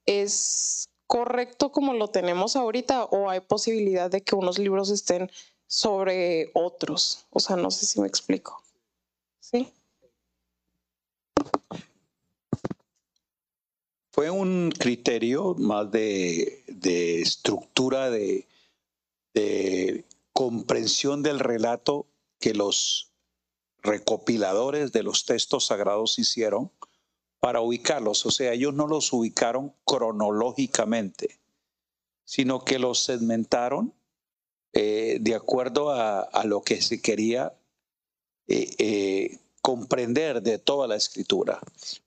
[0.06, 5.32] es correcto como lo tenemos ahorita o hay posibilidad de que unos libros estén
[5.68, 7.26] sobre otros?
[7.32, 8.62] O sea, no sé si me explico.
[9.40, 9.72] ¿Sí?
[14.16, 16.64] Fue un criterio más de,
[17.22, 18.48] estructura, de,
[20.32, 22.08] comprensión del relato
[22.40, 23.12] que los
[23.84, 26.72] recopiladores de los textos sagrados hicieron
[27.42, 28.26] para ubicarlos.
[28.26, 31.42] O sea, ellos no los ubicaron cronológicamente,
[32.24, 33.94] sino que los segmentaron
[34.72, 37.54] eh, de acuerdo a, lo que se quería
[38.48, 41.60] eh, eh, comprender de toda la escritura.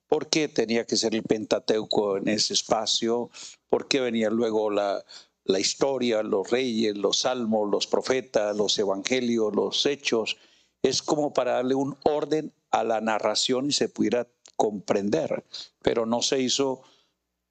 [0.09, 3.31] ¿Por qué tenía que ser el Pentateuco en ese espacio?
[3.69, 5.05] ¿Por qué venía luego la,
[5.45, 10.39] la historia, los reyes, los salmos, los profetas, los evangelios, los hechos?
[10.83, 14.27] Es como para darle un orden a la narración y se pudiera
[14.57, 15.45] comprender,
[15.83, 16.83] pero no se hizo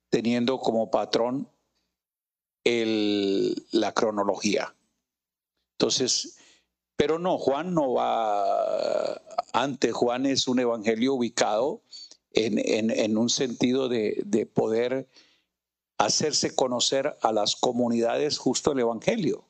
[0.09, 1.49] teniendo como patrón
[2.63, 4.75] el, la cronología.
[5.73, 6.37] Entonces,
[6.95, 9.21] pero no, Juan no va
[9.53, 11.81] antes, Juan es un evangelio ubicado
[12.31, 15.07] en, un sentido de, poder
[15.97, 19.45] hacerse conocer a las comunidades justo el evangelio.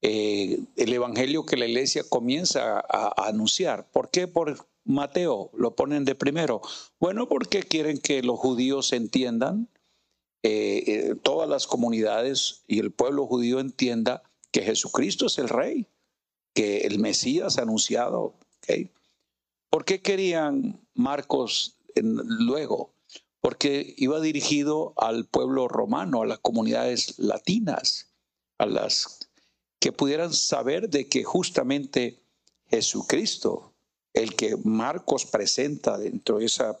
[0.00, 3.90] Eh, el evangelio que la iglesia comienza a, anunciar.
[3.90, 4.28] ¿Por qué?
[4.28, 6.62] Por Mateo lo ponen de primero.
[7.00, 9.68] Bueno, porque quieren que los judíos entiendan,
[10.42, 14.22] eh, eh, todas las comunidades y el pueblo judío entienda
[14.52, 15.86] que Jesucristo es el rey,
[16.54, 18.34] que el Mesías anunciado.
[19.70, 22.94] ¿Por qué querían Marcos luego?
[23.40, 28.12] Porque iba dirigido al pueblo romano, a las comunidades latinas,
[28.58, 29.28] a las
[29.78, 32.22] que pudieran saber de que justamente
[32.66, 33.74] Jesucristo,
[34.12, 36.80] el que Marcos presenta dentro de esa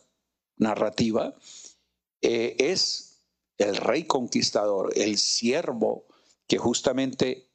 [0.56, 1.34] narrativa,
[2.20, 3.22] eh, es
[3.58, 6.06] el rey conquistador, el siervo
[6.46, 7.48] que justamente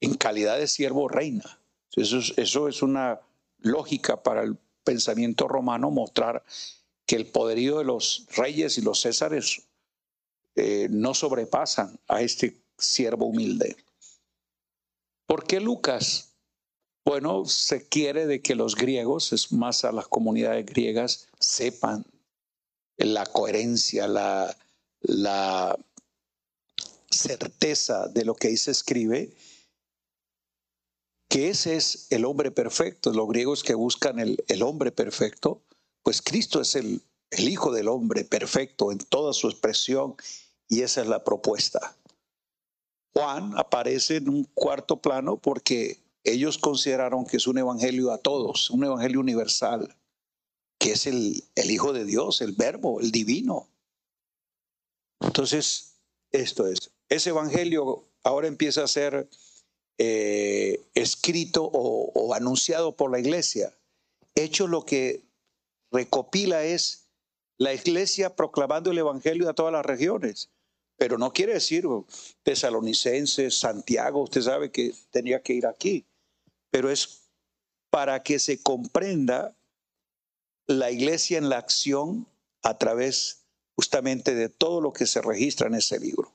[0.00, 1.60] en calidad de siervo reina.
[1.96, 3.20] Eso es, eso es una
[3.64, 6.44] lógica para el pensamiento romano mostrar
[7.06, 9.62] que el poderío de los reyes y los césares
[10.54, 13.76] eh, no sobrepasan a este siervo humilde.
[15.26, 16.34] ¿Por qué Lucas?
[17.04, 22.04] Bueno, se quiere de que los griegos, es más a las comunidades griegas, sepan
[22.96, 24.56] la coherencia, la,
[25.00, 25.76] la
[27.10, 29.34] certeza de lo que ahí se escribe
[31.34, 33.12] que ese es el hombre perfecto.
[33.12, 35.64] Los griegos que buscan el, hombre perfecto,
[36.04, 40.14] pues Cristo es el, el Hijo del hombre perfecto en toda su expresión
[40.68, 41.96] y esa es la propuesta.
[43.14, 48.70] Juan aparece en un cuarto plano porque ellos consideraron que es un evangelio a todos,
[48.70, 49.96] un evangelio universal,
[50.78, 53.66] que es el, el Hijo de Dios, el Verbo, el divino.
[55.18, 55.96] Entonces,
[56.30, 59.28] esto es, ese evangelio ahora empieza a ser
[59.98, 63.72] eh, escrito o, anunciado por la iglesia.
[64.34, 65.22] Hecho lo que
[65.92, 67.06] recopila es
[67.58, 70.50] la iglesia proclamando el evangelio a todas las regiones.
[70.96, 71.86] Pero no quiere decir
[72.42, 76.04] tesalonicenses, Santiago, usted sabe que tenía que ir aquí.
[76.70, 77.22] Pero es
[77.90, 79.56] para que se comprenda
[80.66, 82.26] la iglesia en la acción
[82.62, 83.44] a través
[83.76, 86.32] justamente de todo lo que se registra en ese libro.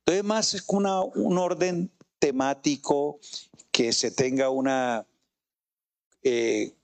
[0.00, 1.90] Entonces, más es una, un orden
[2.20, 3.18] temático,
[3.72, 5.06] que se tenga una,
[6.22, 6.74] eh,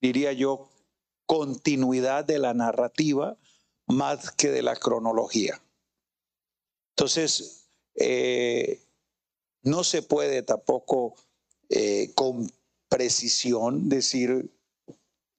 [0.00, 0.70] diría yo,
[1.26, 3.36] continuidad de la narrativa
[3.86, 5.60] más que de la cronología.
[6.96, 8.80] Entonces, eh,
[9.62, 11.16] no se puede tampoco
[11.68, 12.50] eh, con
[12.88, 14.50] precisión decir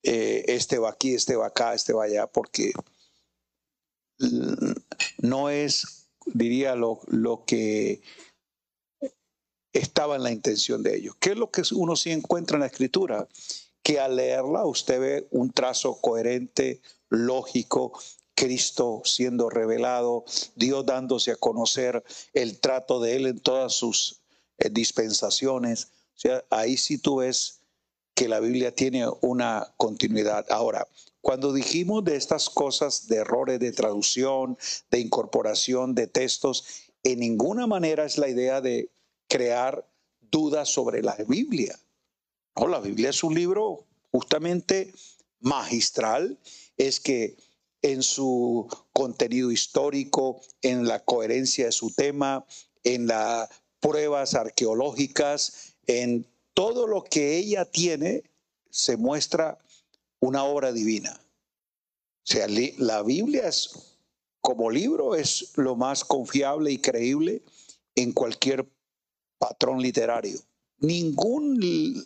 [0.03, 2.73] este va aquí, este va acá, este va allá, porque
[5.19, 8.01] no es, diría, lo, lo que
[9.73, 11.15] estaba en la intención de ellos.
[11.19, 13.27] ¿Qué es lo que uno sí encuentra en la escritura?
[13.83, 17.93] Que al leerla usted ve un trazo coherente, lógico,
[18.35, 20.23] Cristo siendo revelado,
[20.55, 22.03] Dios dándose a conocer
[22.33, 24.21] el trato de Él en todas sus
[24.57, 25.89] eh, dispensaciones.
[26.15, 27.59] O sea, ahí sí tú ves
[28.15, 30.45] que la Biblia tiene una continuidad.
[30.49, 30.87] Ahora,
[31.21, 34.57] cuando dijimos de estas cosas, de errores de traducción,
[34.89, 36.65] de incorporación de textos,
[37.03, 38.89] en ninguna manera es la idea de
[39.31, 39.87] crear
[40.19, 41.79] dudas sobre la Biblia.
[42.57, 44.93] No, la Biblia es un libro justamente
[45.39, 46.37] magistral,
[46.75, 47.37] es que
[47.81, 52.45] en su contenido histórico, en la coherencia de su tema,
[52.83, 53.49] en las
[53.79, 58.23] pruebas arqueológicas, en todo lo que ella tiene,
[58.69, 59.59] se muestra
[60.19, 61.19] una obra divina.
[61.19, 63.97] O sea, la Biblia es,
[64.41, 67.43] como libro es lo más confiable y creíble
[67.95, 68.67] en cualquier
[69.41, 70.39] patrón literario.
[70.77, 71.59] Ningún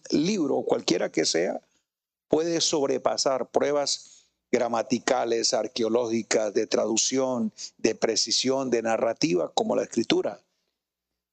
[0.10, 1.60] libro, cualquiera que sea,
[2.30, 10.40] puede sobrepasar pruebas gramaticales, arqueológicas, de traducción, de precisión, de narrativa, como la escritura.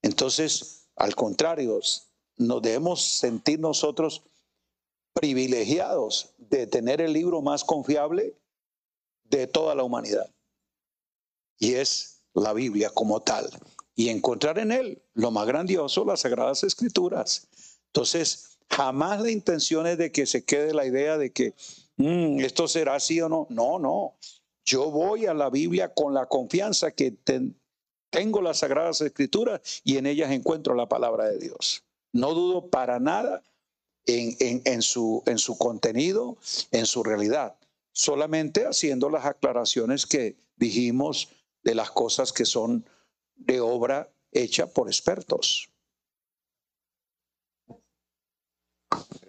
[0.02, 1.78] Entonces, al contrario,
[2.36, 4.22] nos debemos sentir nosotros
[5.12, 8.34] privilegiados de tener el libro más confiable
[9.22, 10.28] de toda la humanidad.
[11.60, 13.48] Y es la Biblia como tal.
[13.94, 17.48] Y encontrar en él lo más grandioso, las sagradas escrituras.
[17.86, 21.54] Entonces, jamás la intención es de que se quede la idea de que
[21.96, 23.46] mm, esto será así o no.
[23.50, 24.14] No, no.
[24.64, 27.14] Yo voy a la Biblia con la confianza que
[28.10, 31.84] tengo las sagradas escrituras y en ellas encuentro la palabra de Dios.
[32.12, 33.42] No dudo para nada
[34.06, 36.36] en su contenido,
[36.70, 37.56] en su realidad,
[37.92, 41.28] solamente haciendo las aclaraciones que dijimos
[41.62, 42.84] de las cosas que son
[43.46, 45.68] de obra hecha por expertos.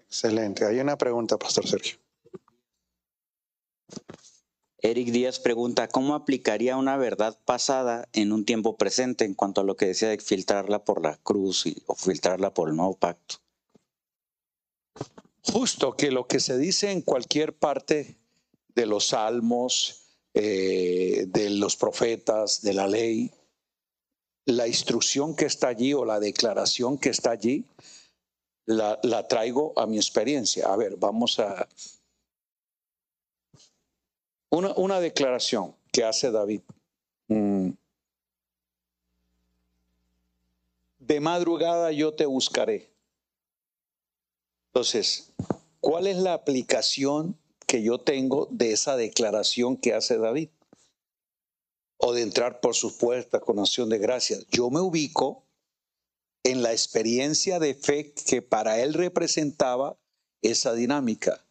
[0.07, 0.65] Excelente.
[0.65, 1.97] Hay una pregunta, Pastor Sergio.
[4.83, 9.63] Eric Díaz pregunta, ¿cómo aplicaría una verdad pasada en un tiempo presente en cuanto a
[9.63, 13.35] lo que decía de filtrarla por la cruz o filtrarla por el nuevo pacto?
[15.41, 18.17] Justo que lo que se dice en cualquier parte
[18.75, 20.03] de los salmos,
[20.33, 23.31] eh, de los profetas, de la ley,
[24.45, 27.65] la instrucción que está allí o la declaración que está allí,
[28.65, 30.67] la, traigo a mi experiencia.
[30.67, 31.67] A ver, vamos a...
[34.49, 36.61] Una, una declaración que hace David.
[37.27, 37.71] Mm.
[40.99, 42.93] De madrugada yo te buscaré
[44.73, 45.31] entonces,
[45.81, 47.37] ¿cuál es la aplicación
[47.67, 50.49] que yo tengo de esa declaración que hace David?
[52.05, 54.45] O de entrar por sus puertas con acción de gracias.
[54.51, 55.45] Yo me ubico
[56.43, 59.97] en la experiencia de fe que para él representaba
[60.41, 61.45] esa dinámica.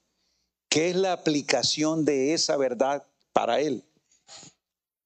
[0.69, 3.85] ¿Qué es la aplicación de esa verdad para él?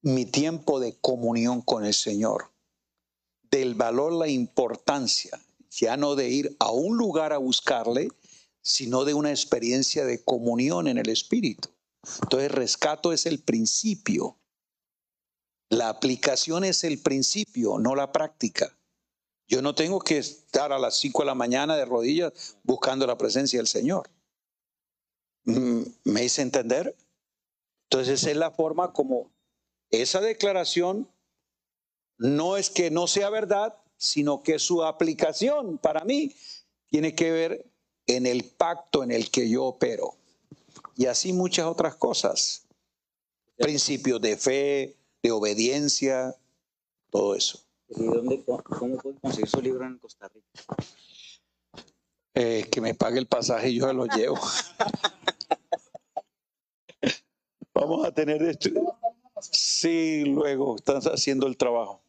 [0.02, 2.51] Mi tiempo de comunión con el Señor,
[3.51, 5.40] del valor, la importancia
[5.70, 8.09] ya no de ir a un lugar a buscarle,
[8.62, 11.68] sino de una experiencia de comunión en el Espíritu.
[12.23, 14.39] Entonces, rescato es el principio.
[15.68, 18.76] La aplicación es el principio, no la práctica.
[19.48, 23.18] Yo no tengo que estar a las 5 de la mañana de rodillas buscando la
[23.18, 24.10] presencia del Señor.
[25.44, 26.97] Mm, ¿Me hice entender?
[27.88, 29.30] Entonces, es la forma como
[29.90, 31.09] esa declaración
[32.18, 36.34] no es que no sea verdad, sino que su aplicación para mí
[36.88, 37.66] tiene que ver
[38.06, 40.16] en el pacto en el que yo opero.
[40.97, 42.66] Y así muchas otras cosas.
[43.56, 46.36] Principios de fe, de obediencia,
[47.10, 47.58] todo eso.
[47.88, 50.46] ¿Y dónde, cómo puedo conseguir su libro en Costa Rica?
[52.34, 54.38] Eh, que me pague el pasaje y yo se lo llevo.
[57.74, 58.70] Vamos a tener esto.
[59.50, 62.00] Sí, luego están haciendo el trabajo.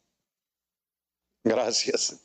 [1.42, 2.20] Gracias.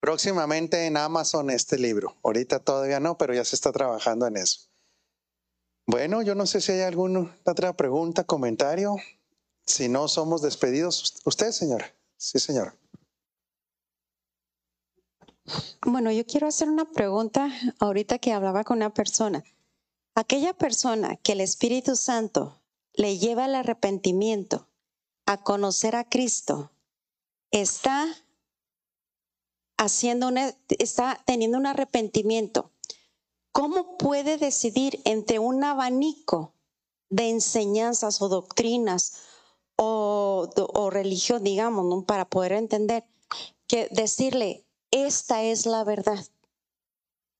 [0.00, 2.16] Próximamente en Amazon este libro.
[2.24, 4.68] Ahorita todavía no, pero ya se está trabajando en eso.
[5.86, 8.96] Bueno, yo no sé si hay alguna otra pregunta, comentario.
[9.66, 11.14] Si no, somos despedidos.
[11.24, 11.94] ¿Usted, señora?
[12.16, 12.76] Sí, señora.
[15.84, 19.42] Bueno, yo quiero hacer una pregunta ahorita que hablaba con una persona.
[20.14, 22.60] Aquella persona que el Espíritu Santo
[22.94, 24.68] le lleva al arrepentimiento,
[25.26, 26.70] a conocer a Cristo,
[27.50, 28.06] está
[29.78, 32.70] haciendo una, está teniendo un arrepentimiento,
[33.52, 36.54] ¿cómo puede decidir entre un abanico
[37.08, 39.14] de enseñanzas o doctrinas
[39.76, 43.04] o, religión, digamos, para poder entender
[43.66, 46.24] que decirle, esta es la verdad,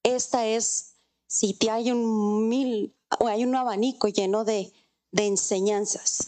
[0.03, 0.95] esta es,
[1.27, 4.73] si te hay un mil, o hay un abanico lleno de,
[5.13, 6.25] de enseñanzas.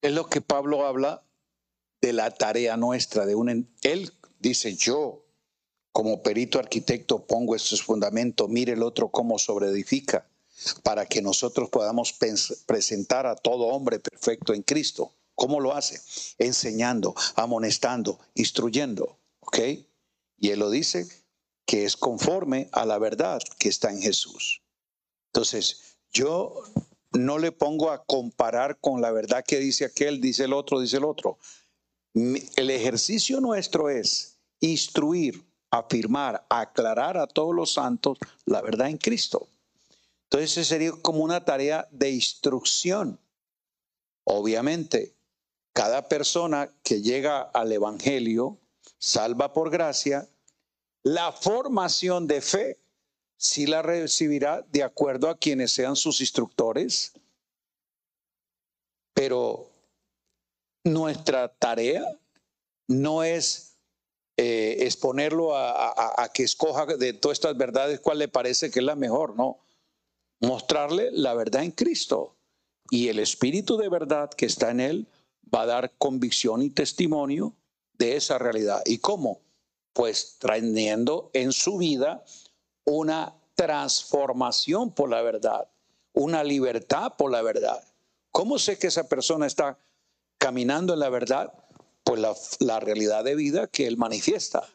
[0.00, 1.22] Es lo que Pablo habla
[2.00, 5.24] de la tarea nuestra, de un, él dice, yo
[5.92, 10.26] como perito arquitecto pongo estos fundamentos, mire el otro cómo sobreedifica,
[10.82, 12.14] para que nosotros podamos
[12.66, 15.12] presentar a todo hombre perfecto en Cristo.
[15.34, 16.00] ¿Cómo lo hace?
[16.38, 19.58] Enseñando, amonestando, instruyendo, ¿ok?
[20.38, 21.06] Y él lo dice
[21.66, 24.62] que es conforme a la verdad que está en Jesús.
[25.32, 26.54] Entonces, yo
[27.12, 30.98] no le pongo a comparar con la verdad que dice aquel, dice el otro, dice
[30.98, 31.38] el otro.
[32.14, 39.48] El ejercicio nuestro es instruir, afirmar, aclarar a todos los santos la verdad en Cristo.
[40.32, 43.20] Entonces, sería como una tarea de instrucción.
[44.24, 45.14] Obviamente,
[45.74, 48.58] cada persona que llega al Evangelio,
[48.98, 50.26] salva por gracia,
[51.02, 52.78] la formación de fe
[53.36, 57.12] sí la recibirá de acuerdo a quienes sean sus instructores,
[59.12, 59.68] pero
[60.82, 62.06] nuestra tarea
[62.88, 63.76] no es
[64.38, 68.96] eh, exponerlo a, que escoja de todas estas verdades cuál le parece que es la
[68.96, 69.58] mejor, no.
[70.42, 72.34] Mostrarle la verdad en Cristo
[72.90, 75.06] y el Espíritu de verdad que está en él
[75.54, 77.54] va a dar convicción y testimonio
[77.96, 78.82] de esa realidad.
[78.84, 79.40] ¿Y cómo?
[79.92, 82.24] Pues trayendo en su vida
[82.84, 85.68] una transformación por la verdad,
[86.12, 87.82] una libertad por la verdad.
[88.32, 89.78] ¿Cómo sé que esa persona está
[90.38, 91.52] caminando en la verdad?
[92.02, 92.20] Pues
[92.60, 94.68] la, realidad de vida que él manifiesta,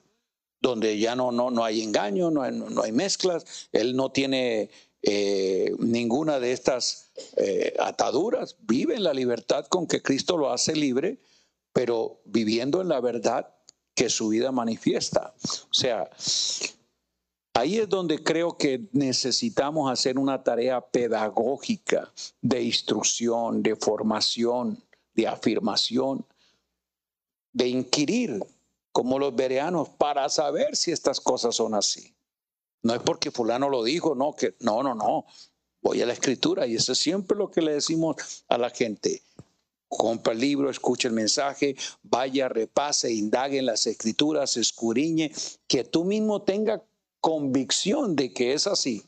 [0.61, 4.69] donde ya no, no, no hay engaño, no hay, no hay mezclas, él no tiene
[5.01, 10.75] eh, ninguna de estas eh, ataduras, vive en la libertad con que Cristo lo hace
[10.75, 11.19] libre,
[11.73, 13.53] pero viviendo en la verdad
[13.93, 15.33] que su vida manifiesta.
[15.69, 16.09] O sea,
[17.57, 24.77] Ahí es donde creo que necesitamos hacer una tarea pedagógica de instrucción, de formación,
[25.15, 26.23] de afirmación,
[27.53, 28.45] de inquirir
[28.91, 32.13] como los bereanos para saber si estas cosas son así.
[32.88, 35.26] No es porque fulano lo dijo, no, que no, no, no.
[35.81, 39.23] Voy a la escritura y eso es siempre lo que le decimos a la gente.
[39.89, 45.34] Compra el libro, escucha el mensaje, vaya, repase, indague en las escrituras, escuriñe,
[45.68, 46.80] que tú mismo tengas
[47.19, 49.03] convicción de que es así.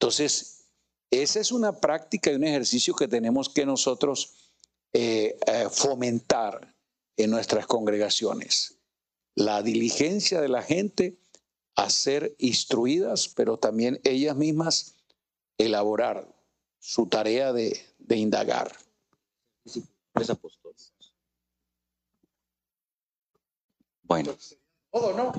[0.00, 0.64] Entonces,
[1.10, 4.54] esa es una práctica y un ejercicio que tenemos que nosotros
[4.94, 6.74] eh, eh, fomentar
[7.18, 8.78] en nuestras congregaciones.
[9.34, 11.18] La diligencia de la gente
[11.76, 14.94] a ser instruidas, pero también ellas mismas
[15.58, 16.26] elaborar
[16.78, 18.74] su tarea de, de indagar.
[24.02, 24.36] Bueno.
[24.90, 25.32] Todo, ¿no?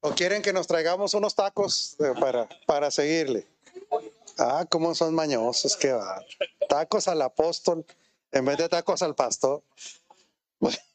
[0.00, 3.46] ¿O quieren que nos traigamos unos tacos para, para seguirle?
[4.38, 6.24] Ah, cómo son mañosos que va.
[6.68, 7.84] Tacos al apóstol
[8.32, 9.62] en vez de tacos al pastor.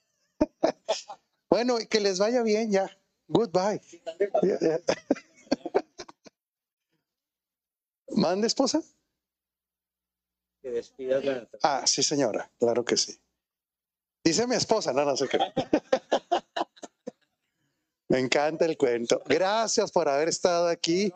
[1.47, 2.89] Bueno, que les vaya bien ya.
[3.27, 3.81] Goodbye.
[8.15, 8.81] ¿Mande esposa?
[11.61, 13.19] Ah, sí, señora, claro que sí.
[14.23, 15.37] Dice mi esposa, no, no sé qué.
[18.07, 19.21] Me encanta el cuento.
[19.25, 21.11] Gracias por haber estado aquí.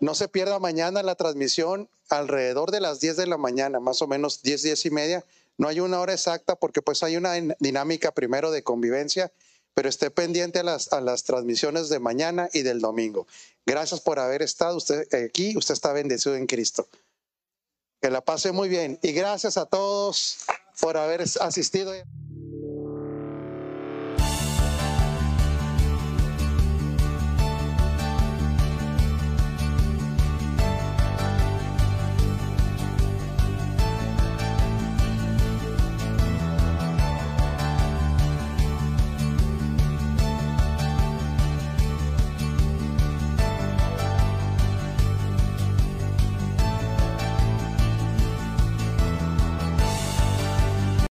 [0.00, 4.06] No se pierda mañana la transmisión alrededor de las 10 de la mañana, más o
[4.06, 5.24] menos 10, 10 y media.
[5.56, 9.32] No hay una hora exacta porque pues hay una dinámica primero de convivencia,
[9.74, 13.26] pero esté pendiente a las, a las transmisiones de mañana y del domingo.
[13.66, 15.56] Gracias por haber estado usted aquí.
[15.56, 16.86] Usted está bendecido en Cristo.
[18.00, 18.98] Que la pase muy bien.
[19.02, 20.38] Y gracias a todos
[20.80, 21.92] por haber asistido.